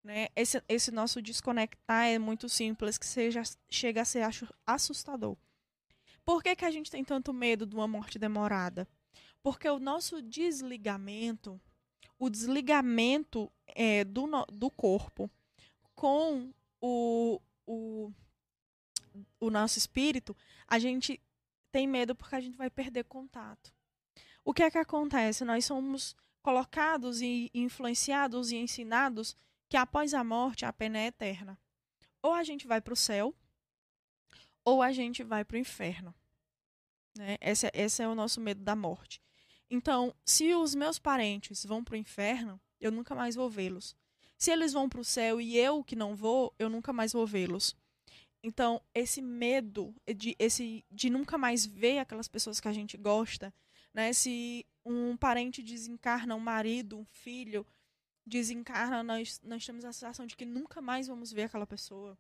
Né? 0.03 0.29
Esse, 0.35 0.63
esse 0.69 0.91
nosso 0.91 1.21
desconectar 1.21 2.07
é 2.07 2.19
muito 2.19 2.49
simples, 2.49 2.97
que 2.97 3.07
seja, 3.07 3.43
chega 3.69 4.03
a 4.03 4.05
ser 4.05 4.27
assustador. 4.67 5.37
Por 6.25 6.43
que, 6.43 6.57
que 6.57 6.65
a 6.65 6.71
gente 6.71 6.91
tem 6.91 7.05
tanto 7.05 7.33
medo 7.33 7.67
de 7.67 7.75
uma 7.75 7.89
morte 7.89 8.19
demorada? 8.19 8.89
Porque 9.43 9.69
o 9.69 9.79
nosso 9.79 10.23
desligamento, 10.23 11.61
o 12.19 12.31
desligamento 12.31 13.51
é, 13.67 14.05
do, 14.05 14.29
do 14.53 14.71
corpo 14.71 15.31
com 15.95 16.53
o, 16.81 17.41
o, 17.67 18.13
o 19.39 19.51
nosso 19.51 19.79
espírito, 19.79 20.37
a 20.67 20.79
gente 20.79 21.21
tem 21.73 21.87
medo 21.87 22.15
porque 22.15 22.37
a 22.37 22.41
gente 22.41 22.57
vai 22.57 22.71
perder 22.71 23.05
contato. 23.05 23.73
O 24.45 24.53
que 24.53 24.63
é 24.63 24.71
que 24.71 24.79
acontece? 24.79 25.45
Nós 25.45 25.65
somos 25.65 26.17
colocados 26.43 27.21
e 27.21 27.51
influenciados 27.55 28.51
e 28.51 28.57
ensinados 28.57 29.37
que 29.71 29.77
após 29.77 30.13
a 30.13 30.25
morte 30.25 30.67
a 30.67 30.73
pena 30.73 30.99
é 30.99 31.07
eterna. 31.07 31.57
Ou 32.21 32.35
a 32.35 32.43
gente 32.43 32.67
vai 32.67 32.81
para 32.81 32.93
o 32.93 32.97
céu, 32.97 33.35
ou 34.65 34.83
a 34.83 34.93
gente 34.93 35.23
vai 35.23 35.45
para 35.45 35.55
o 35.55 35.59
inferno. 35.59 36.13
Né? 37.17 37.39
Esse, 37.41 37.69
é, 37.69 37.71
esse 37.73 38.03
é 38.03 38.09
o 38.09 38.15
nosso 38.15 38.41
medo 38.41 38.63
da 38.63 38.75
morte. 38.75 39.23
Então, 39.71 40.13
se 40.25 40.53
os 40.53 40.75
meus 40.75 40.99
parentes 40.99 41.65
vão 41.65 41.85
para 41.85 41.95
o 41.95 41.97
inferno, 41.97 42.61
eu 42.81 42.91
nunca 42.91 43.15
mais 43.15 43.37
vou 43.37 43.49
vê-los. 43.49 43.97
Se 44.37 44.51
eles 44.51 44.73
vão 44.73 44.89
para 44.89 45.01
o 45.01 45.05
céu 45.05 45.41
e 45.41 45.57
eu 45.57 45.85
que 45.85 45.95
não 45.95 46.17
vou, 46.17 46.53
eu 46.59 46.69
nunca 46.69 46.93
mais 46.93 47.13
vou 47.13 47.25
vê-los. 47.25 47.77
Então, 48.43 48.83
esse 48.93 49.23
medo 49.23 49.95
de, 50.17 50.35
esse, 50.39 50.85
de 50.91 51.09
nunca 51.09 51.39
mais 51.39 51.65
ver 51.65 51.99
aquelas 52.01 52.27
pessoas 52.27 52.59
que 52.59 52.67
a 52.67 52.73
gente 52.73 52.97
gosta, 52.97 53.55
né? 53.95 54.13
Se 54.13 54.67
um 54.85 55.17
parente 55.17 55.63
desencarna, 55.63 56.35
um 56.35 56.41
marido, 56.41 56.99
um 56.99 57.05
filho, 57.05 57.65
desencarna, 58.27 59.03
nós, 59.03 59.41
nós 59.43 59.65
temos 59.65 59.85
a 59.85 59.93
sensação 59.93 60.27
de 60.27 60.37
que 60.37 60.45
nunca 60.45 60.81
mais 60.81 61.07
vamos 61.07 61.33
ver 61.33 61.45
aquela 61.45 61.67
pessoa. 61.67 62.17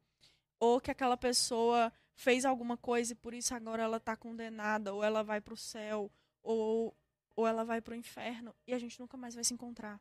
Ou 0.58 0.80
que 0.80 0.90
aquela 0.90 1.16
pessoa 1.16 1.92
fez 2.14 2.44
alguma 2.44 2.76
coisa 2.76 3.12
e 3.12 3.16
por 3.16 3.32
isso 3.32 3.54
agora 3.54 3.82
ela 3.82 3.96
está 3.96 4.16
condenada, 4.16 4.92
ou 4.92 5.02
ela 5.02 5.22
vai 5.22 5.40
para 5.40 5.54
o 5.54 5.56
céu, 5.56 6.10
ou, 6.42 6.94
ou 7.34 7.46
ela 7.46 7.64
vai 7.64 7.80
para 7.80 7.92
o 7.92 7.96
inferno, 7.96 8.54
e 8.66 8.74
a 8.74 8.78
gente 8.78 9.00
nunca 9.00 9.16
mais 9.16 9.34
vai 9.34 9.44
se 9.44 9.54
encontrar. 9.54 10.00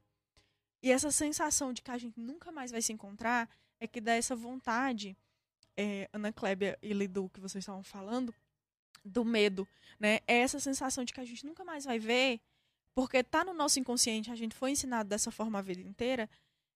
E 0.81 0.91
essa 0.91 1.11
sensação 1.11 1.73
de 1.73 1.81
que 1.81 1.91
a 1.91 1.97
gente 1.97 2.19
nunca 2.19 2.51
mais 2.51 2.71
vai 2.71 2.81
se 2.81 2.91
encontrar 2.91 3.49
é 3.79 3.87
que 3.87 4.01
dá 4.01 4.13
essa 4.13 4.35
vontade, 4.35 5.15
é, 5.75 6.09
Ana 6.11 6.31
Clébia 6.31 6.77
e 6.81 6.93
Lidu, 6.93 7.29
que 7.33 7.39
vocês 7.39 7.61
estavam 7.61 7.83
falando, 7.83 8.33
do 9.03 9.23
medo, 9.23 9.67
né? 9.99 10.19
É 10.27 10.39
essa 10.39 10.59
sensação 10.59 11.03
de 11.03 11.13
que 11.13 11.21
a 11.21 11.25
gente 11.25 11.45
nunca 11.45 11.63
mais 11.63 11.85
vai 11.85 11.99
ver, 11.99 12.41
porque 12.99 13.23
tá 13.23 13.45
no 13.45 13.53
nosso 13.53 13.79
inconsciente, 13.79 14.29
a 14.29 14.35
gente 14.35 14.53
foi 14.53 14.71
ensinado 14.71 15.07
dessa 15.07 15.31
forma 15.31 15.59
a 15.59 15.61
vida 15.61 15.79
inteira, 15.79 16.29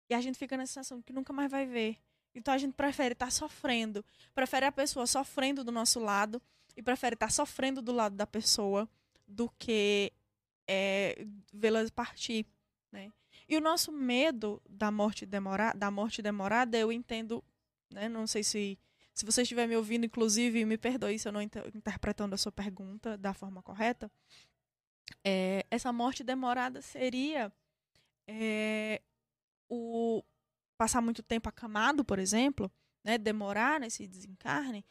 e 0.08 0.14
a 0.14 0.20
gente 0.20 0.38
fica 0.38 0.56
na 0.56 0.64
sensação 0.64 1.02
que 1.02 1.12
nunca 1.12 1.32
mais 1.32 1.50
vai 1.50 1.66
ver. 1.66 1.98
Então 2.32 2.54
a 2.54 2.58
gente 2.58 2.74
prefere 2.74 3.12
estar 3.12 3.26
tá 3.26 3.30
sofrendo, 3.32 4.04
prefere 4.32 4.64
a 4.64 4.70
pessoa 4.70 5.04
sofrendo 5.04 5.64
do 5.64 5.72
nosso 5.72 5.98
lado 5.98 6.40
e 6.76 6.82
prefere 6.82 7.14
estar 7.14 7.26
tá 7.26 7.32
sofrendo 7.32 7.82
do 7.82 7.90
lado 7.90 8.14
da 8.14 8.24
pessoa 8.24 8.88
do 9.26 9.50
que 9.58 10.12
é, 10.68 11.26
vê-la 11.52 11.84
partir, 11.92 12.46
né? 12.92 13.10
E 13.48 13.56
o 13.56 13.60
nosso 13.60 13.90
medo 13.90 14.62
da 14.70 14.92
morte 14.92 15.26
demorada, 15.26 15.76
da 15.76 15.90
morte 15.90 16.22
demorada, 16.22 16.78
eu 16.78 16.92
entendo, 16.92 17.42
né? 17.92 18.08
Não 18.08 18.28
sei 18.28 18.44
se 18.44 18.78
se 19.14 19.26
você 19.26 19.42
estiver 19.42 19.66
me 19.66 19.76
ouvindo, 19.76 20.06
inclusive, 20.06 20.64
me 20.64 20.78
perdoe 20.78 21.18
se 21.18 21.28
eu 21.28 21.32
não 21.32 21.42
estou 21.42 21.66
interpretando 21.74 22.32
a 22.32 22.38
sua 22.38 22.52
pergunta 22.52 23.18
da 23.18 23.34
forma 23.34 23.60
correta. 23.60 24.10
É, 25.24 25.66
essa 25.70 25.92
morte 25.92 26.22
demorada 26.24 26.80
seria 26.82 27.52
é, 28.26 29.00
o 29.68 30.22
passar 30.76 31.00
muito 31.00 31.22
tempo 31.22 31.48
acamado, 31.48 32.04
por 32.04 32.18
exemplo, 32.18 32.70
né, 33.04 33.18
demorar 33.18 33.80
nesse 33.80 34.06
desencarne. 34.06 34.84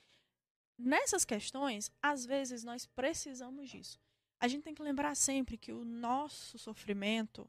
Nessas 0.77 1.25
questões, 1.25 1.91
às 2.01 2.25
vezes 2.25 2.63
nós 2.63 2.85
precisamos 2.85 3.69
disso. 3.69 3.99
A 4.39 4.47
gente 4.47 4.63
tem 4.63 4.73
que 4.73 4.81
lembrar 4.81 5.15
sempre 5.15 5.57
que 5.57 5.71
o 5.71 5.85
nosso 5.85 6.57
sofrimento 6.57 7.47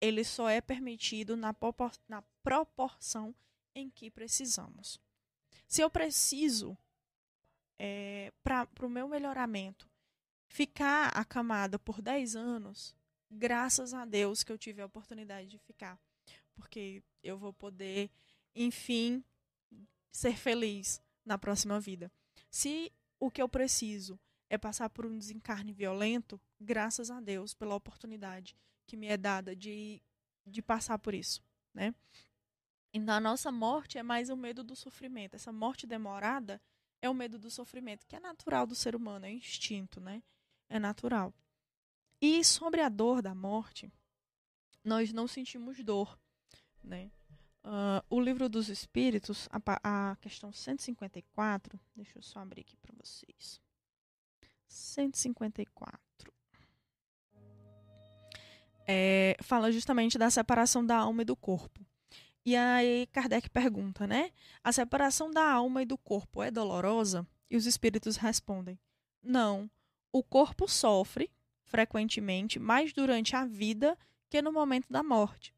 ele 0.00 0.24
só 0.24 0.48
é 0.48 0.60
permitido 0.60 1.36
na, 1.36 1.52
propor 1.52 1.92
na 2.08 2.22
proporção 2.42 3.34
em 3.74 3.90
que 3.90 4.10
precisamos. 4.10 4.98
Se 5.68 5.82
eu 5.82 5.90
preciso, 5.90 6.76
é, 7.78 8.32
para 8.42 8.68
o 8.82 8.88
meu 8.88 9.08
melhoramento, 9.08 9.89
ficar 10.50 11.08
acamada 11.16 11.78
por 11.78 12.02
10 12.02 12.34
anos, 12.34 12.94
graças 13.30 13.94
a 13.94 14.04
Deus 14.04 14.42
que 14.42 14.50
eu 14.50 14.58
tive 14.58 14.82
a 14.82 14.86
oportunidade 14.86 15.48
de 15.48 15.58
ficar. 15.58 15.98
Porque 16.54 17.02
eu 17.22 17.38
vou 17.38 17.52
poder, 17.52 18.10
enfim, 18.54 19.24
ser 20.10 20.36
feliz 20.36 21.00
na 21.24 21.38
próxima 21.38 21.80
vida. 21.80 22.12
Se 22.50 22.92
o 23.18 23.30
que 23.30 23.40
eu 23.40 23.48
preciso 23.48 24.18
é 24.50 24.58
passar 24.58 24.90
por 24.90 25.06
um 25.06 25.16
desencarne 25.16 25.72
violento, 25.72 26.38
graças 26.60 27.10
a 27.10 27.20
Deus 27.20 27.54
pela 27.54 27.76
oportunidade 27.76 28.56
que 28.86 28.96
me 28.96 29.06
é 29.06 29.16
dada 29.16 29.54
de, 29.54 30.02
de 30.44 30.60
passar 30.60 30.98
por 30.98 31.14
isso, 31.14 31.40
né? 31.72 31.94
Então 32.92 33.14
a 33.14 33.20
nossa 33.20 33.52
morte 33.52 33.98
é 33.98 34.02
mais 34.02 34.30
o 34.30 34.36
medo 34.36 34.64
do 34.64 34.74
sofrimento. 34.74 35.36
Essa 35.36 35.52
morte 35.52 35.86
demorada 35.86 36.60
é 37.00 37.08
o 37.08 37.14
medo 37.14 37.38
do 37.38 37.48
sofrimento, 37.48 38.04
que 38.04 38.16
é 38.16 38.20
natural 38.20 38.66
do 38.66 38.74
ser 38.74 38.96
humano, 38.96 39.26
é 39.26 39.30
instinto, 39.30 40.00
né? 40.00 40.20
É 40.70 40.78
natural. 40.78 41.34
E 42.20 42.42
sobre 42.42 42.80
a 42.80 42.88
dor 42.88 43.20
da 43.20 43.34
morte, 43.34 43.92
nós 44.82 45.12
não 45.12 45.28
sentimos 45.28 45.82
dor, 45.84 46.18
né? 46.82 47.10
Uh, 47.62 48.00
o 48.08 48.18
livro 48.18 48.48
dos 48.48 48.70
Espíritos, 48.70 49.46
a, 49.52 50.10
a 50.12 50.16
questão 50.16 50.50
154, 50.50 51.78
deixa 51.94 52.18
eu 52.18 52.22
só 52.22 52.38
abrir 52.38 52.62
aqui 52.62 52.76
para 52.78 52.94
vocês. 52.96 53.60
154 54.66 56.00
é, 58.92 59.36
fala 59.40 59.70
justamente 59.70 60.18
da 60.18 60.28
separação 60.28 60.84
da 60.84 60.96
alma 60.96 61.22
e 61.22 61.24
do 61.24 61.36
corpo. 61.36 61.86
E 62.44 62.56
aí 62.56 63.06
Kardec 63.12 63.48
pergunta, 63.48 64.04
né? 64.04 64.32
A 64.64 64.72
separação 64.72 65.30
da 65.30 65.48
alma 65.48 65.82
e 65.82 65.86
do 65.86 65.96
corpo 65.96 66.42
é 66.42 66.50
dolorosa? 66.50 67.24
E 67.48 67.56
os 67.56 67.66
espíritos 67.66 68.16
respondem: 68.16 68.80
Não. 69.22 69.70
O 70.12 70.22
corpo 70.22 70.68
sofre, 70.68 71.30
frequentemente, 71.64 72.58
mais 72.58 72.92
durante 72.92 73.36
a 73.36 73.44
vida 73.44 73.96
que 74.28 74.42
no 74.42 74.52
momento 74.52 74.88
da 74.90 75.02
morte. 75.02 75.54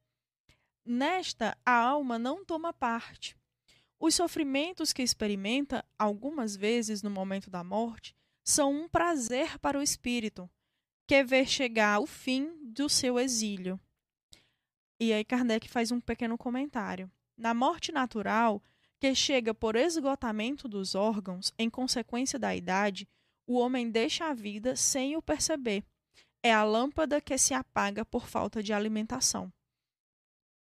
Nesta, 0.85 1.57
a 1.65 1.75
alma 1.75 2.19
não 2.19 2.45
toma 2.45 2.73
parte. 2.73 3.37
Os 3.99 4.15
sofrimentos 4.15 4.93
que 4.93 5.03
experimenta, 5.03 5.85
algumas 5.99 6.57
vezes 6.57 7.03
no 7.03 7.11
momento 7.11 7.49
da 7.49 7.63
morte, 7.63 8.17
são 8.43 8.73
um 8.75 8.89
prazer 8.89 9.59
para 9.59 9.79
o 9.79 9.83
espírito, 9.83 10.51
que 11.07 11.23
ver 11.23 11.47
chegar 11.47 12.01
o 12.01 12.07
fim 12.07 12.53
do 12.63 12.89
seu 12.89 13.19
exílio. 13.19 13.79
E 14.99 15.13
aí 15.13 15.25
Kardec 15.25 15.69
faz 15.69 15.93
um 15.93 16.01
pequeno 16.01 16.37
comentário. 16.37 17.11
Na 17.37 17.55
morte 17.55 17.93
natural, 17.93 18.63
que 18.99 19.15
chega 19.15 19.55
por 19.55 19.77
esgotamento 19.77 20.69
dos 20.69 20.95
órgãos 20.95 21.53
em 21.59 21.69
consequência 21.71 22.39
da 22.39 22.55
idade, 22.55 23.09
o 23.53 23.57
homem 23.57 23.91
deixa 23.91 24.27
a 24.27 24.35
vida 24.35 24.75
sem 24.75 25.15
o 25.15 25.23
perceber. 25.23 25.85
É 26.43 26.53
a 26.53 26.65
lâmpada 26.65 27.21
que 27.21 27.37
se 27.37 27.53
apaga 27.53 28.05
por 28.05 28.27
falta 28.27 28.63
de 28.63 28.73
alimentação. 28.73 29.53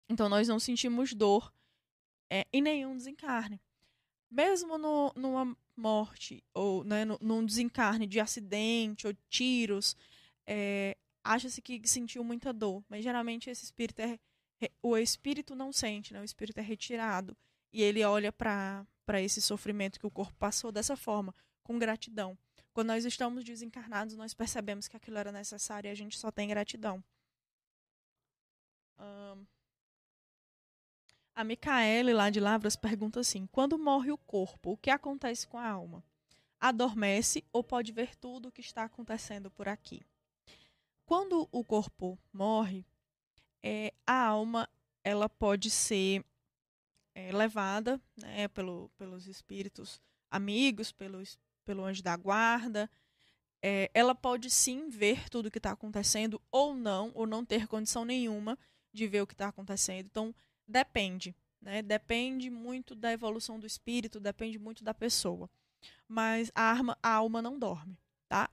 Então 0.09 0.29
nós 0.29 0.47
não 0.47 0.57
sentimos 0.57 1.13
dor 1.13 1.53
é, 2.31 2.47
em 2.53 2.61
nenhum 2.61 2.95
desencarne. 2.95 3.61
Mesmo 4.31 4.77
no, 4.77 5.11
numa 5.15 5.57
morte 5.75 6.41
ou 6.53 6.83
né, 6.83 7.03
num 7.05 7.45
desencarne 7.45 8.07
de 8.07 8.21
acidente 8.21 9.05
ou 9.05 9.13
tiros, 9.29 9.95
é, 10.45 10.97
acha-se 11.23 11.61
que 11.61 11.85
sentiu 11.87 12.23
muita 12.23 12.53
dor, 12.53 12.81
mas 12.87 13.03
geralmente 13.03 13.49
esse 13.49 13.65
espírito 13.65 14.01
é 14.01 14.17
o 14.81 14.97
espírito 14.97 15.53
não 15.53 15.71
sente, 15.71 16.13
né? 16.13 16.21
O 16.21 16.23
espírito 16.23 16.57
é 16.57 16.63
retirado 16.63 17.37
e 17.71 17.83
ele 17.83 18.03
olha 18.03 18.31
para 18.31 18.87
esse 19.21 19.39
sofrimento 19.41 19.99
que 19.99 20.07
o 20.07 20.11
corpo 20.11 20.35
passou 20.39 20.71
dessa 20.71 20.95
forma, 20.95 21.35
com 21.63 21.77
gratidão. 21.77 22.35
Quando 22.77 22.89
nós 22.89 23.05
estamos 23.05 23.43
desencarnados, 23.43 24.15
nós 24.15 24.35
percebemos 24.35 24.87
que 24.87 24.95
aquilo 24.95 25.17
era 25.17 25.31
necessário 25.31 25.87
e 25.87 25.91
a 25.91 25.95
gente 25.95 26.15
só 26.15 26.29
tem 26.29 26.47
gratidão. 26.47 27.03
Um, 28.99 29.47
a 31.33 31.43
Micaele, 31.43 32.13
lá 32.13 32.29
de 32.29 32.39
Lavras, 32.39 32.75
pergunta 32.75 33.19
assim: 33.19 33.47
quando 33.47 33.79
morre 33.79 34.11
o 34.11 34.17
corpo, 34.19 34.73
o 34.73 34.77
que 34.77 34.91
acontece 34.91 35.47
com 35.47 35.57
a 35.57 35.67
alma? 35.67 36.03
Adormece 36.59 37.43
ou 37.51 37.63
pode 37.63 37.91
ver 37.91 38.15
tudo 38.15 38.49
o 38.49 38.51
que 38.51 38.61
está 38.61 38.83
acontecendo 38.83 39.49
por 39.49 39.67
aqui? 39.67 40.03
Quando 41.03 41.49
o 41.51 41.63
corpo 41.63 42.15
morre, 42.31 42.85
é, 43.63 43.91
a 44.05 44.23
alma 44.23 44.69
ela 45.03 45.27
pode 45.27 45.71
ser 45.71 46.23
é, 47.15 47.31
levada 47.31 47.99
né, 48.15 48.47
pelo, 48.49 48.91
pelos 48.99 49.25
espíritos 49.25 49.99
amigos, 50.29 50.91
pelos, 50.91 51.39
pelo 51.67 51.83
anjo 51.83 52.01
da 52.01 52.15
guarda. 52.15 52.89
É, 53.61 53.91
ela 53.93 54.15
pode 54.15 54.49
sim 54.49 54.87
ver 54.87 55.29
tudo 55.29 55.47
o 55.47 55.51
que 55.51 55.57
está 55.57 55.71
acontecendo 55.71 56.41
ou 56.49 56.73
não, 56.73 57.11
ou 57.13 57.27
não 57.27 57.43
ter 57.43 57.67
condição 57.67 58.05
nenhuma 58.05 58.57
de 58.93 59.05
ver 59.05 59.21
o 59.21 59.27
que 59.27 59.33
está 59.33 59.49
acontecendo. 59.49 60.05
Então, 60.05 60.33
depende. 60.65 61.35
Né? 61.61 61.81
Depende 61.81 62.49
muito 62.49 62.95
da 62.95 63.11
evolução 63.11 63.59
do 63.59 63.67
espírito, 63.67 64.19
depende 64.19 64.57
muito 64.57 64.81
da 64.81 64.93
pessoa. 64.93 65.49
Mas 66.07 66.49
a, 66.55 66.61
arma, 66.61 66.97
a 67.03 67.09
alma 67.09 67.41
não 67.41 67.59
dorme. 67.59 67.99
Tá? 68.29 68.49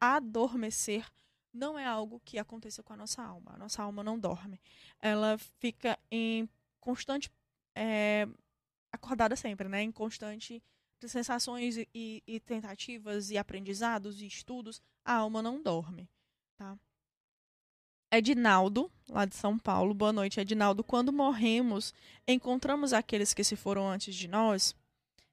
Adormecer 0.00 1.06
não 1.52 1.78
é 1.78 1.86
algo 1.86 2.20
que 2.24 2.38
aconteça 2.38 2.82
com 2.82 2.92
a 2.92 2.96
nossa 2.96 3.22
alma. 3.22 3.52
A 3.54 3.58
nossa 3.58 3.82
alma 3.82 4.02
não 4.02 4.18
dorme. 4.18 4.60
Ela 5.00 5.38
fica 5.60 5.96
em 6.10 6.48
constante. 6.80 7.30
É, 7.74 8.26
acordada 8.90 9.36
sempre, 9.36 9.68
né? 9.68 9.82
Em 9.82 9.92
constante 9.92 10.62
sensações 11.10 11.76
e, 11.76 12.22
e, 12.26 12.40
tentativas 12.40 13.30
e 13.30 13.38
aprendizados 13.38 14.20
e 14.20 14.26
estudos. 14.26 14.80
A 15.04 15.14
alma 15.14 15.42
não 15.42 15.62
dorme, 15.62 16.08
tá? 16.56 16.78
Edinaldo, 18.10 18.90
lá 19.08 19.24
de 19.24 19.34
São 19.34 19.58
Paulo. 19.58 19.92
Boa 19.92 20.12
noite, 20.12 20.40
Edinaldo. 20.40 20.84
Quando 20.84 21.12
morremos, 21.12 21.92
encontramos 22.26 22.92
aqueles 22.92 23.34
que 23.34 23.44
se 23.44 23.56
foram 23.56 23.88
antes 23.88 24.14
de 24.14 24.28
nós? 24.28 24.74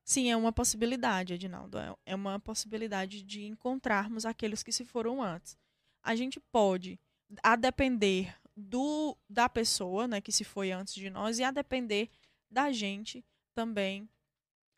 Sim, 0.03 0.29
é 0.29 0.35
uma 0.35 0.51
possibilidade, 0.51 1.33
Edinaldo. 1.33 1.77
É, 1.77 1.95
é 2.07 2.15
uma 2.15 2.39
possibilidade 2.39 3.23
de 3.23 3.45
encontrarmos 3.45 4.25
aqueles 4.25 4.63
que 4.63 4.71
se 4.71 4.83
foram 4.83 5.21
antes 5.21 5.57
a 6.03 6.15
gente 6.15 6.39
pode, 6.39 6.99
a 7.41 7.55
depender 7.55 8.35
do 8.55 9.17
da 9.27 9.47
pessoa, 9.47 10.07
né, 10.07 10.19
que 10.19 10.31
se 10.31 10.43
foi 10.43 10.71
antes 10.71 10.93
de 10.93 11.09
nós, 11.09 11.39
e 11.39 11.43
a 11.43 11.49
depender 11.49 12.09
da 12.51 12.71
gente 12.71 13.25
também, 13.55 14.07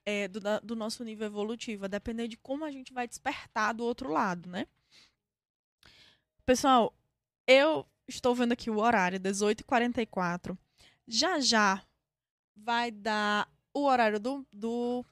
é, 0.06 0.28
do, 0.28 0.40
da, 0.40 0.60
do 0.60 0.76
nosso 0.76 1.04
nível 1.04 1.26
evolutivo, 1.26 1.86
a 1.86 1.88
depender 1.88 2.28
de 2.28 2.38
como 2.38 2.64
a 2.64 2.72
gente 2.72 2.94
vai 2.94 3.08
despertar 3.08 3.74
do 3.74 3.84
outro 3.84 4.12
lado, 4.12 4.48
né? 4.50 4.68
Pessoal, 6.46 6.94
eu 7.48 7.86
estou 8.08 8.36
vendo 8.36 8.52
aqui 8.52 8.70
o 8.70 8.78
horário, 8.78 9.20
18h44. 9.20 10.58
Já 11.08 11.40
já 11.40 11.84
vai 12.56 12.92
dar 12.92 13.52
o 13.74 13.86
horário 13.86 14.20
do, 14.20 14.46
do 14.54 15.04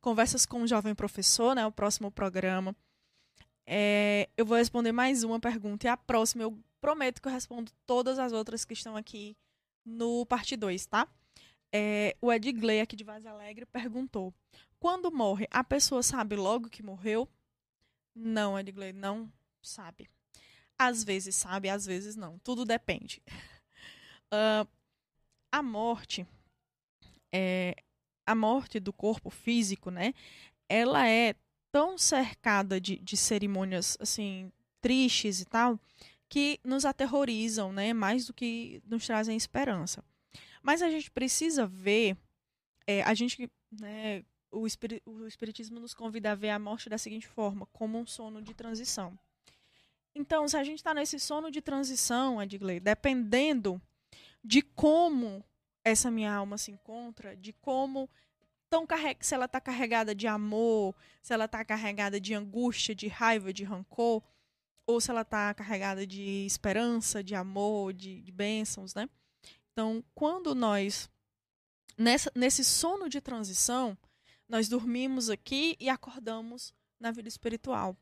Conversas 0.00 0.44
com 0.44 0.62
o 0.62 0.66
Jovem 0.66 0.94
Professor, 0.94 1.54
né? 1.54 1.66
O 1.66 1.72
próximo 1.72 2.10
programa. 2.10 2.76
É, 3.66 4.28
eu 4.36 4.44
vou 4.44 4.56
responder 4.56 4.92
mais 4.92 5.22
uma 5.22 5.40
pergunta 5.40 5.86
e 5.86 5.88
a 5.88 5.96
próxima 5.96 6.42
eu 6.42 6.58
prometo 6.80 7.22
que 7.22 7.28
eu 7.28 7.32
respondo 7.32 7.70
todas 7.86 8.18
as 8.18 8.32
outras 8.32 8.64
que 8.64 8.74
estão 8.74 8.96
aqui 8.96 9.36
no 9.84 10.26
parte 10.26 10.56
2, 10.56 10.86
tá? 10.86 11.08
É, 11.72 12.14
o 12.20 12.30
Edgley, 12.32 12.80
aqui 12.80 12.94
de 12.94 13.04
Vaz 13.04 13.24
Alegre, 13.24 13.64
perguntou: 13.66 14.34
quando 14.78 15.10
morre, 15.10 15.46
a 15.50 15.64
pessoa 15.64 16.02
sabe 16.02 16.36
logo 16.36 16.68
que 16.68 16.82
morreu? 16.82 17.28
Não, 18.14 18.58
Edgley, 18.58 18.92
não 18.92 19.32
sabe. 19.62 20.10
Às 20.78 21.04
vezes 21.04 21.34
sabe, 21.36 21.68
às 21.68 21.86
vezes 21.86 22.16
não. 22.16 22.38
Tudo 22.40 22.64
depende. 22.64 23.22
Uh, 24.34 24.66
a 25.52 25.62
morte, 25.62 26.26
é, 27.30 27.76
a 28.24 28.34
morte 28.34 28.80
do 28.80 28.90
corpo 28.90 29.28
físico, 29.28 29.90
né? 29.90 30.14
Ela 30.66 31.06
é 31.06 31.34
tão 31.70 31.98
cercada 31.98 32.80
de, 32.80 32.96
de 32.96 33.14
cerimônias 33.14 33.98
assim 34.00 34.50
tristes 34.80 35.42
e 35.42 35.44
tal 35.44 35.78
que 36.30 36.58
nos 36.64 36.86
aterrorizam, 36.86 37.74
né? 37.74 37.92
Mais 37.92 38.24
do 38.24 38.32
que 38.32 38.82
nos 38.86 39.06
trazem 39.06 39.36
esperança. 39.36 40.02
Mas 40.62 40.80
a 40.80 40.90
gente 40.90 41.10
precisa 41.10 41.66
ver, 41.66 42.16
é, 42.86 43.02
a 43.02 43.14
gente, 43.14 43.50
né, 43.70 44.24
o, 44.50 44.66
espirit, 44.66 45.02
o 45.04 45.26
Espiritismo 45.26 45.80
nos 45.80 45.94
convida 45.94 46.32
a 46.32 46.34
ver 46.34 46.50
a 46.50 46.58
morte 46.58 46.88
da 46.88 46.98
seguinte 46.98 47.26
forma, 47.26 47.66
como 47.72 47.98
um 47.98 48.06
sono 48.06 48.40
de 48.40 48.54
transição. 48.54 49.18
Então, 50.14 50.46
se 50.46 50.56
a 50.56 50.62
gente 50.62 50.78
está 50.78 50.92
nesse 50.92 51.18
sono 51.18 51.50
de 51.50 51.62
transição, 51.62 52.40
Edgley, 52.40 52.78
dependendo 52.78 53.80
de 54.44 54.60
como 54.62 55.44
essa 55.84 56.10
minha 56.10 56.32
alma 56.32 56.58
se 56.58 56.70
encontra, 56.70 57.34
de 57.34 57.52
como 57.54 58.08
tão 58.68 58.86
se 59.20 59.34
ela 59.34 59.46
está 59.46 59.60
carregada 59.60 60.14
de 60.14 60.26
amor, 60.26 60.94
se 61.22 61.32
ela 61.32 61.46
está 61.46 61.64
carregada 61.64 62.20
de 62.20 62.34
angústia, 62.34 62.94
de 62.94 63.08
raiva, 63.08 63.52
de 63.52 63.64
rancor, 63.64 64.22
ou 64.86 65.00
se 65.00 65.10
ela 65.10 65.22
está 65.22 65.52
carregada 65.54 66.06
de 66.06 66.46
esperança, 66.46 67.22
de 67.22 67.34
amor, 67.34 67.92
de, 67.92 68.20
de 68.20 68.32
bênçãos, 68.32 68.94
né? 68.94 69.08
Então, 69.72 70.04
quando 70.14 70.54
nós, 70.54 71.10
nessa, 71.96 72.30
nesse 72.34 72.64
sono 72.64 73.08
de 73.08 73.20
transição, 73.20 73.96
nós 74.48 74.68
dormimos 74.68 75.30
aqui 75.30 75.76
e 75.80 75.88
acordamos 75.88 76.74
na 77.00 77.10
vida 77.10 77.28
espiritual. 77.28 77.96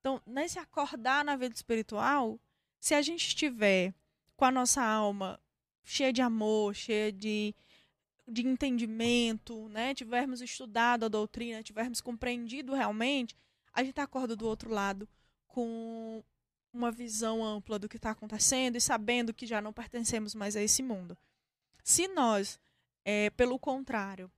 Então, 0.00 0.20
nesse 0.26 0.58
acordar 0.58 1.24
na 1.24 1.34
vida 1.36 1.54
espiritual, 1.54 2.38
se 2.78 2.94
a 2.94 3.02
gente 3.02 3.26
estiver 3.26 3.94
com 4.36 4.44
a 4.44 4.50
nossa 4.50 4.82
alma 4.82 5.40
cheia 5.82 6.12
de 6.12 6.20
amor, 6.20 6.74
cheia 6.74 7.10
de, 7.10 7.54
de 8.28 8.46
entendimento, 8.46 9.68
né? 9.68 9.94
tivermos 9.94 10.40
estudado 10.40 11.04
a 11.04 11.08
doutrina, 11.08 11.62
tivermos 11.62 12.00
compreendido 12.00 12.74
realmente, 12.74 13.34
a 13.72 13.82
gente 13.82 14.00
acorda 14.00 14.36
do 14.36 14.46
outro 14.46 14.70
lado 14.70 15.08
com 15.48 16.22
uma 16.76 16.92
visão 16.92 17.44
ampla 17.44 17.78
do 17.78 17.88
que 17.88 17.96
está 17.96 18.10
acontecendo 18.10 18.76
e 18.76 18.80
sabendo 18.80 19.34
que 19.34 19.46
já 19.46 19.60
não 19.60 19.72
pertencemos 19.72 20.34
mais 20.34 20.54
a 20.54 20.62
esse 20.62 20.82
mundo. 20.82 21.16
Se 21.82 22.08
nós, 22.08 22.60
é, 23.04 23.30
pelo 23.30 23.58
contrário, 23.58 24.30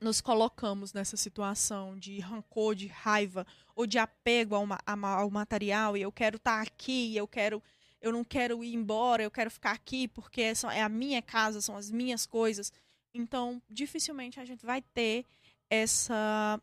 nos 0.00 0.20
colocamos 0.20 0.92
nessa 0.92 1.16
situação 1.16 1.98
de 1.98 2.18
rancor, 2.20 2.74
de 2.74 2.86
raiva 2.86 3.46
ou 3.74 3.86
de 3.86 3.98
apego 3.98 4.54
ao, 4.54 4.66
ao 5.02 5.30
material 5.30 5.96
e 5.96 6.02
eu 6.02 6.10
quero 6.10 6.36
estar 6.36 6.56
tá 6.56 6.62
aqui, 6.62 7.16
eu 7.16 7.28
quero 7.28 7.62
eu 8.00 8.10
não 8.10 8.24
quero 8.24 8.64
ir 8.64 8.74
embora, 8.74 9.22
eu 9.22 9.30
quero 9.30 9.50
ficar 9.50 9.72
aqui 9.72 10.08
porque 10.08 10.40
é 10.72 10.82
a 10.82 10.88
minha 10.88 11.20
casa, 11.20 11.60
são 11.60 11.76
as 11.76 11.90
minhas 11.90 12.24
coisas. 12.24 12.72
Então, 13.12 13.60
dificilmente 13.68 14.40
a 14.40 14.44
gente 14.44 14.64
vai 14.64 14.80
ter 14.80 15.26
essa 15.68 16.58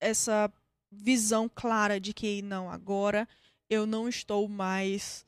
essa 0.00 0.50
visão 0.90 1.46
clara 1.46 2.00
de 2.00 2.14
que 2.14 2.40
não, 2.40 2.70
agora 2.70 3.28
eu 3.70 3.86
não 3.86 4.08
estou 4.08 4.48
mais 4.48 5.24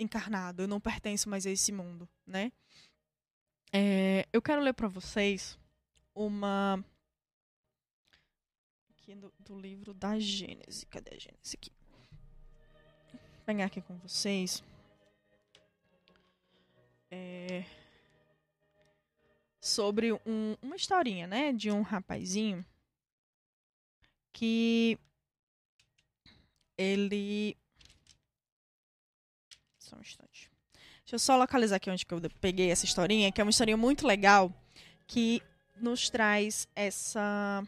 encarnado, 0.00 0.62
eu 0.62 0.68
não 0.68 0.80
pertenço 0.80 1.28
mais 1.28 1.46
a 1.46 1.50
esse 1.50 1.70
mundo, 1.70 2.08
né? 2.26 2.50
É, 3.72 4.26
eu 4.32 4.40
quero 4.40 4.62
ler 4.62 4.72
para 4.72 4.88
vocês 4.88 5.58
uma 6.14 6.82
aqui 8.90 9.14
do, 9.14 9.32
do, 9.38 9.58
livro 9.58 9.92
da 9.92 10.18
Gênese. 10.18 10.86
Cadê 10.86 11.14
a 11.14 11.18
Gênese 11.18 11.56
aqui? 11.56 11.70
Vou 13.12 13.44
pegar 13.44 13.66
aqui 13.66 13.82
com 13.82 13.98
vocês. 13.98 14.64
É, 17.10 17.64
sobre 19.60 20.12
um, 20.12 20.56
uma 20.62 20.76
historinha, 20.76 21.26
né, 21.26 21.52
de 21.52 21.70
um 21.70 21.82
rapazinho 21.82 22.64
que 24.32 24.98
ele 26.76 27.56
só 29.86 29.96
um 29.96 30.00
instante. 30.00 30.50
Deixa 31.00 31.14
eu 31.14 31.18
só 31.18 31.36
localizar 31.36 31.76
aqui 31.76 31.90
onde 31.90 32.04
que 32.04 32.12
eu 32.12 32.20
peguei 32.40 32.70
essa 32.70 32.84
historinha, 32.84 33.30
que 33.30 33.40
é 33.40 33.44
uma 33.44 33.50
historinha 33.50 33.76
muito 33.76 34.06
legal, 34.06 34.52
que 35.06 35.40
nos 35.76 36.10
traz 36.10 36.66
essa 36.74 37.62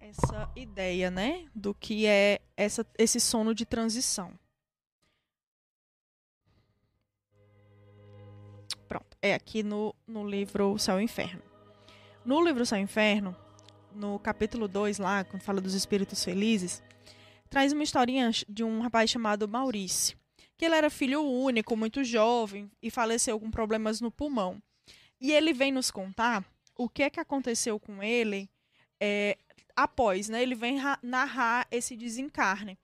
essa 0.00 0.50
ideia, 0.54 1.10
né, 1.10 1.46
do 1.54 1.72
que 1.72 2.06
é 2.06 2.40
essa, 2.54 2.86
esse 2.98 3.18
sono 3.18 3.54
de 3.54 3.64
transição. 3.64 4.38
Pronto, 8.86 9.16
é 9.22 9.32
aqui 9.32 9.62
no, 9.62 9.94
no 10.06 10.28
livro 10.28 10.78
Céu 10.78 11.00
e 11.00 11.04
Inferno. 11.04 11.42
No 12.26 12.44
livro 12.44 12.66
Céu 12.66 12.78
e 12.78 12.82
Inferno, 12.82 13.34
no 13.94 14.18
capítulo 14.18 14.68
2 14.68 14.98
lá, 14.98 15.24
quando 15.24 15.42
fala 15.42 15.62
dos 15.62 15.72
espíritos 15.72 16.22
felizes, 16.22 16.82
traz 17.52 17.70
uma 17.70 17.82
historinha 17.82 18.30
de 18.48 18.64
um 18.64 18.80
rapaz 18.80 19.10
chamado 19.10 19.46
Maurício, 19.46 20.16
que 20.56 20.64
ele 20.64 20.74
era 20.74 20.88
filho 20.88 21.20
único, 21.22 21.76
muito 21.76 22.02
jovem 22.02 22.70
e 22.82 22.90
faleceu 22.90 23.38
com 23.38 23.50
problemas 23.50 24.00
no 24.00 24.10
pulmão. 24.10 24.58
E 25.20 25.32
ele 25.32 25.52
vem 25.52 25.70
nos 25.70 25.90
contar 25.90 26.42
o 26.74 26.88
que 26.88 27.02
é 27.02 27.10
que 27.10 27.20
aconteceu 27.20 27.78
com 27.78 28.02
ele 28.02 28.48
é, 28.98 29.36
após, 29.76 30.30
né? 30.30 30.42
Ele 30.42 30.54
vem 30.54 30.78
narrar 31.02 31.68
esse 31.70 31.94
desencarne. 31.94 32.78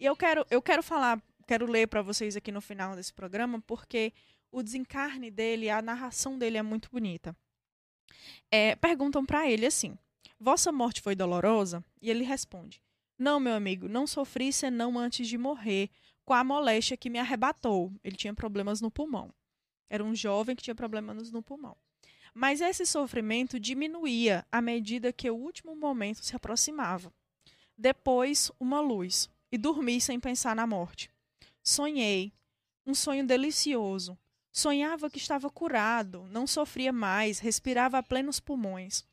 E 0.00 0.06
eu 0.06 0.16
quero, 0.16 0.46
eu 0.50 0.62
quero 0.62 0.82
falar, 0.82 1.22
quero 1.46 1.66
ler 1.66 1.86
para 1.86 2.00
vocês 2.00 2.36
aqui 2.36 2.50
no 2.50 2.62
final 2.62 2.96
desse 2.96 3.12
programa, 3.12 3.60
porque 3.66 4.14
o 4.50 4.62
desencarne 4.62 5.30
dele, 5.30 5.68
a 5.68 5.82
narração 5.82 6.38
dele 6.38 6.56
é 6.56 6.62
muito 6.62 6.88
bonita. 6.90 7.36
É, 8.50 8.76
perguntam 8.76 9.26
para 9.26 9.46
ele 9.46 9.66
assim: 9.66 9.94
Vossa 10.40 10.72
morte 10.72 11.02
foi 11.02 11.14
dolorosa? 11.14 11.84
E 12.00 12.08
ele 12.08 12.24
responde: 12.24 12.80
não, 13.18 13.40
meu 13.40 13.54
amigo, 13.54 13.88
não 13.88 14.06
sofri 14.06 14.52
senão 14.52 14.98
antes 14.98 15.26
de 15.26 15.38
morrer, 15.38 15.90
com 16.24 16.34
a 16.34 16.44
moléstia 16.44 16.96
que 16.96 17.08
me 17.08 17.18
arrebatou. 17.18 17.92
Ele 18.04 18.16
tinha 18.16 18.34
problemas 18.34 18.80
no 18.80 18.90
pulmão. 18.90 19.32
Era 19.88 20.04
um 20.04 20.14
jovem 20.14 20.54
que 20.54 20.62
tinha 20.62 20.74
problemas 20.74 21.30
no 21.30 21.42
pulmão. 21.42 21.76
Mas 22.34 22.60
esse 22.60 22.84
sofrimento 22.84 23.58
diminuía 23.58 24.44
à 24.52 24.60
medida 24.60 25.12
que 25.12 25.30
o 25.30 25.36
último 25.36 25.74
momento 25.74 26.22
se 26.22 26.36
aproximava. 26.36 27.10
Depois, 27.78 28.50
uma 28.60 28.80
luz, 28.80 29.30
e 29.50 29.56
dormi 29.56 30.00
sem 30.00 30.20
pensar 30.20 30.54
na 30.54 30.66
morte. 30.66 31.10
Sonhei, 31.62 32.32
um 32.84 32.94
sonho 32.94 33.26
delicioso. 33.26 34.18
Sonhava 34.52 35.10
que 35.10 35.18
estava 35.18 35.50
curado, 35.50 36.26
não 36.30 36.46
sofria 36.46 36.92
mais, 36.92 37.38
respirava 37.38 37.98
a 37.98 38.02
plenos 38.02 38.40
pulmões. 38.40 39.04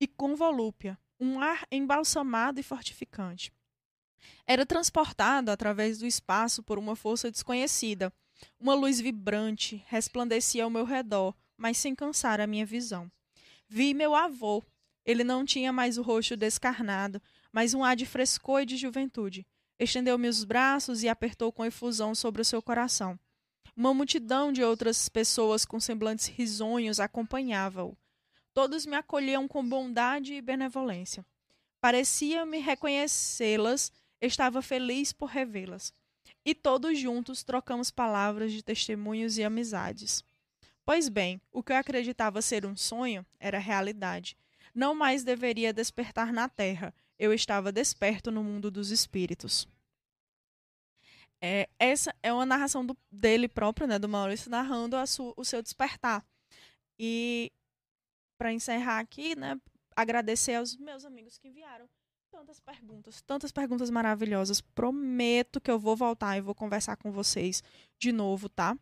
E 0.00 0.06
com 0.06 0.34
volúpia, 0.34 0.98
um 1.22 1.40
ar 1.40 1.64
embalsamado 1.70 2.58
e 2.58 2.64
fortificante. 2.64 3.52
Era 4.44 4.66
transportado 4.66 5.52
através 5.52 5.98
do 5.98 6.04
espaço 6.04 6.64
por 6.64 6.80
uma 6.80 6.96
força 6.96 7.30
desconhecida. 7.30 8.12
Uma 8.58 8.74
luz 8.74 9.00
vibrante 9.00 9.84
resplandecia 9.86 10.64
ao 10.64 10.70
meu 10.70 10.84
redor, 10.84 11.32
mas 11.56 11.78
sem 11.78 11.94
cansar 11.94 12.40
a 12.40 12.46
minha 12.46 12.66
visão. 12.66 13.08
Vi 13.68 13.94
meu 13.94 14.16
avô. 14.16 14.64
Ele 15.04 15.22
não 15.22 15.44
tinha 15.44 15.72
mais 15.72 15.96
o 15.96 16.02
rosto 16.02 16.36
descarnado, 16.36 17.22
mas 17.52 17.72
um 17.72 17.84
ar 17.84 17.94
de 17.94 18.04
frescor 18.04 18.62
e 18.62 18.66
de 18.66 18.76
juventude. 18.76 19.46
Estendeu-me 19.78 20.26
os 20.26 20.42
braços 20.42 21.04
e 21.04 21.08
apertou 21.08 21.52
com 21.52 21.64
efusão 21.64 22.16
sobre 22.16 22.42
o 22.42 22.44
seu 22.44 22.60
coração. 22.60 23.16
Uma 23.76 23.94
multidão 23.94 24.52
de 24.52 24.64
outras 24.64 25.08
pessoas 25.08 25.64
com 25.64 25.78
semblantes 25.78 26.26
risonhos 26.26 26.98
acompanhava-o. 26.98 27.96
Todos 28.54 28.84
me 28.84 28.96
acolhiam 28.96 29.48
com 29.48 29.66
bondade 29.66 30.34
e 30.34 30.42
benevolência. 30.42 31.24
Parecia-me 31.80 32.58
reconhecê-las, 32.58 33.92
estava 34.20 34.62
feliz 34.62 35.12
por 35.12 35.26
revê-las. 35.26 35.92
E 36.44 36.54
todos 36.54 36.98
juntos 36.98 37.42
trocamos 37.42 37.90
palavras 37.90 38.52
de 38.52 38.62
testemunhos 38.62 39.38
e 39.38 39.44
amizades. 39.44 40.24
Pois 40.84 41.08
bem, 41.08 41.40
o 41.50 41.62
que 41.62 41.72
eu 41.72 41.76
acreditava 41.76 42.42
ser 42.42 42.66
um 42.66 42.76
sonho 42.76 43.24
era 43.38 43.58
realidade. 43.58 44.36
Não 44.74 44.94
mais 44.94 45.22
deveria 45.22 45.72
despertar 45.72 46.32
na 46.32 46.48
terra, 46.48 46.94
eu 47.18 47.32
estava 47.32 47.70
desperto 47.70 48.30
no 48.30 48.42
mundo 48.42 48.70
dos 48.70 48.90
espíritos. 48.90 49.68
É, 51.40 51.68
essa 51.78 52.14
é 52.22 52.32
uma 52.32 52.46
narração 52.46 52.86
do, 52.86 52.96
dele 53.10 53.48
próprio, 53.48 53.86
né, 53.86 53.98
do 53.98 54.08
Maurício, 54.08 54.50
narrando 54.50 54.96
o 55.36 55.44
seu 55.44 55.62
despertar. 55.62 56.24
E 56.98 57.50
para 58.42 58.52
encerrar 58.52 58.98
aqui, 58.98 59.36
né, 59.36 59.56
agradecer 59.94 60.56
aos 60.56 60.76
meus 60.76 61.04
amigos 61.04 61.38
que 61.38 61.46
enviaram 61.46 61.88
tantas 62.28 62.58
perguntas, 62.58 63.22
tantas 63.22 63.52
perguntas 63.52 63.88
maravilhosas. 63.88 64.60
Prometo 64.60 65.60
que 65.60 65.70
eu 65.70 65.78
vou 65.78 65.94
voltar 65.94 66.36
e 66.36 66.40
vou 66.40 66.52
conversar 66.52 66.96
com 66.96 67.12
vocês 67.12 67.62
de 68.00 68.10
novo, 68.10 68.48
tá? 68.48 68.76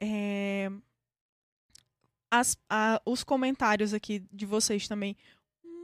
É, 0.00 0.70
as, 2.30 2.56
a, 2.66 2.98
os 3.04 3.22
comentários 3.22 3.92
aqui 3.92 4.20
de 4.32 4.46
vocês 4.46 4.88
também. 4.88 5.14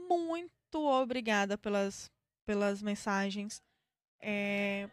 Muito 0.08 0.78
obrigada 0.78 1.58
pelas, 1.58 2.10
pelas 2.46 2.80
mensagens. 2.80 3.62
É, 4.18 4.88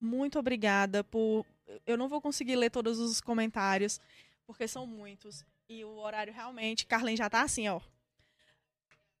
muito 0.00 0.40
obrigada 0.40 1.04
por. 1.04 1.46
Eu 1.86 1.96
não 1.96 2.08
vou 2.08 2.20
conseguir 2.20 2.56
ler 2.56 2.70
todos 2.70 2.98
os 2.98 3.20
comentários, 3.20 4.00
porque 4.44 4.66
são 4.66 4.88
muitos. 4.88 5.44
E 5.72 5.84
o 5.86 5.96
horário 5.96 6.34
realmente. 6.34 6.84
Carlen 6.86 7.16
já 7.16 7.30
tá 7.30 7.40
assim, 7.40 7.66
ó. 7.66 7.80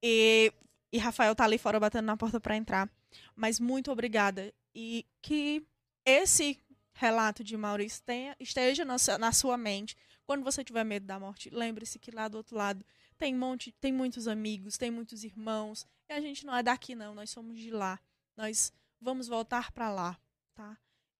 E, 0.02 0.52
e 0.92 0.98
Rafael 0.98 1.34
tá 1.34 1.44
ali 1.44 1.56
fora 1.56 1.80
batendo 1.80 2.04
na 2.04 2.16
porta 2.16 2.38
para 2.38 2.54
entrar. 2.54 2.90
Mas 3.34 3.58
muito 3.58 3.90
obrigada. 3.90 4.52
E 4.74 5.06
que 5.22 5.66
esse 6.04 6.60
relato 6.92 7.42
de 7.42 7.56
Maurício 7.56 8.02
tenha, 8.04 8.36
esteja 8.38 8.84
na, 8.84 8.96
na 9.18 9.32
sua 9.32 9.56
mente. 9.56 9.96
Quando 10.26 10.44
você 10.44 10.62
tiver 10.62 10.84
medo 10.84 11.06
da 11.06 11.18
morte, 11.18 11.48
lembre-se 11.48 11.98
que 11.98 12.10
lá 12.10 12.28
do 12.28 12.36
outro 12.36 12.54
lado 12.54 12.84
tem, 13.16 13.34
monte, 13.34 13.72
tem 13.72 13.92
muitos 13.92 14.28
amigos, 14.28 14.76
tem 14.76 14.90
muitos 14.90 15.24
irmãos. 15.24 15.86
E 16.06 16.12
a 16.12 16.20
gente 16.20 16.44
não 16.44 16.54
é 16.54 16.62
daqui, 16.62 16.94
não. 16.94 17.14
Nós 17.14 17.30
somos 17.30 17.58
de 17.58 17.70
lá. 17.70 17.98
Nós 18.36 18.70
vamos 19.00 19.26
voltar 19.26 19.72
para 19.72 19.90
lá, 19.90 20.18
tá? 20.54 20.76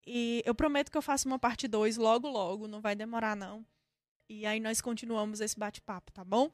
E 0.07 0.43
eu 0.45 0.55
prometo 0.55 0.91
que 0.91 0.99
eu 0.99 1.03
faço 1.03 1.27
uma 1.27 1.39
parte 1.39 1.67
2 1.67 1.97
logo, 1.97 2.29
logo. 2.29 2.69
Não 2.69 2.83
vai 2.83 2.95
demorar, 2.95 3.35
não. 3.35 3.65
E 4.29 4.47
aí 4.47 4.61
nós 4.61 4.81
continuamos 4.81 5.41
esse 5.41 5.59
bate-papo, 5.59 6.13
tá 6.13 6.25
bom? 6.25 6.51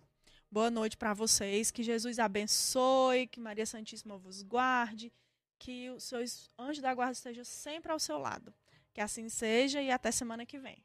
Boa 0.51 0.71
noite 0.71 0.97
para 0.97 1.14
vocês. 1.14 1.71
Que 1.71 1.83
Jesus 1.83 2.19
abençoe, 2.19 3.27
que 3.27 3.41
Maria 3.41 3.66
Santíssima 3.66 4.16
vos 4.16 4.43
guarde, 4.43 5.12
que 5.59 5.91
os 5.91 6.05
seus 6.05 6.51
anjos 6.59 6.83
da 6.83 6.95
guarda 6.95 7.12
estejam 7.12 7.45
sempre 7.45 7.93
ao 7.93 7.99
seu 7.99 8.19
lado. 8.19 8.53
Que 8.93 9.01
assim 9.01 9.29
seja 9.29 9.81
e 9.83 9.91
até 9.91 10.11
semana 10.11 10.47
que 10.47 10.59
vem. 10.59 10.85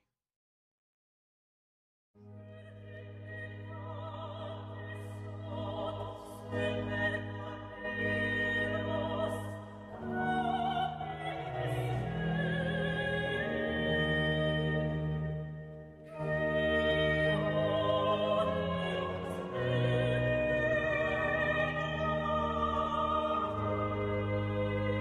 thank 6.54 6.83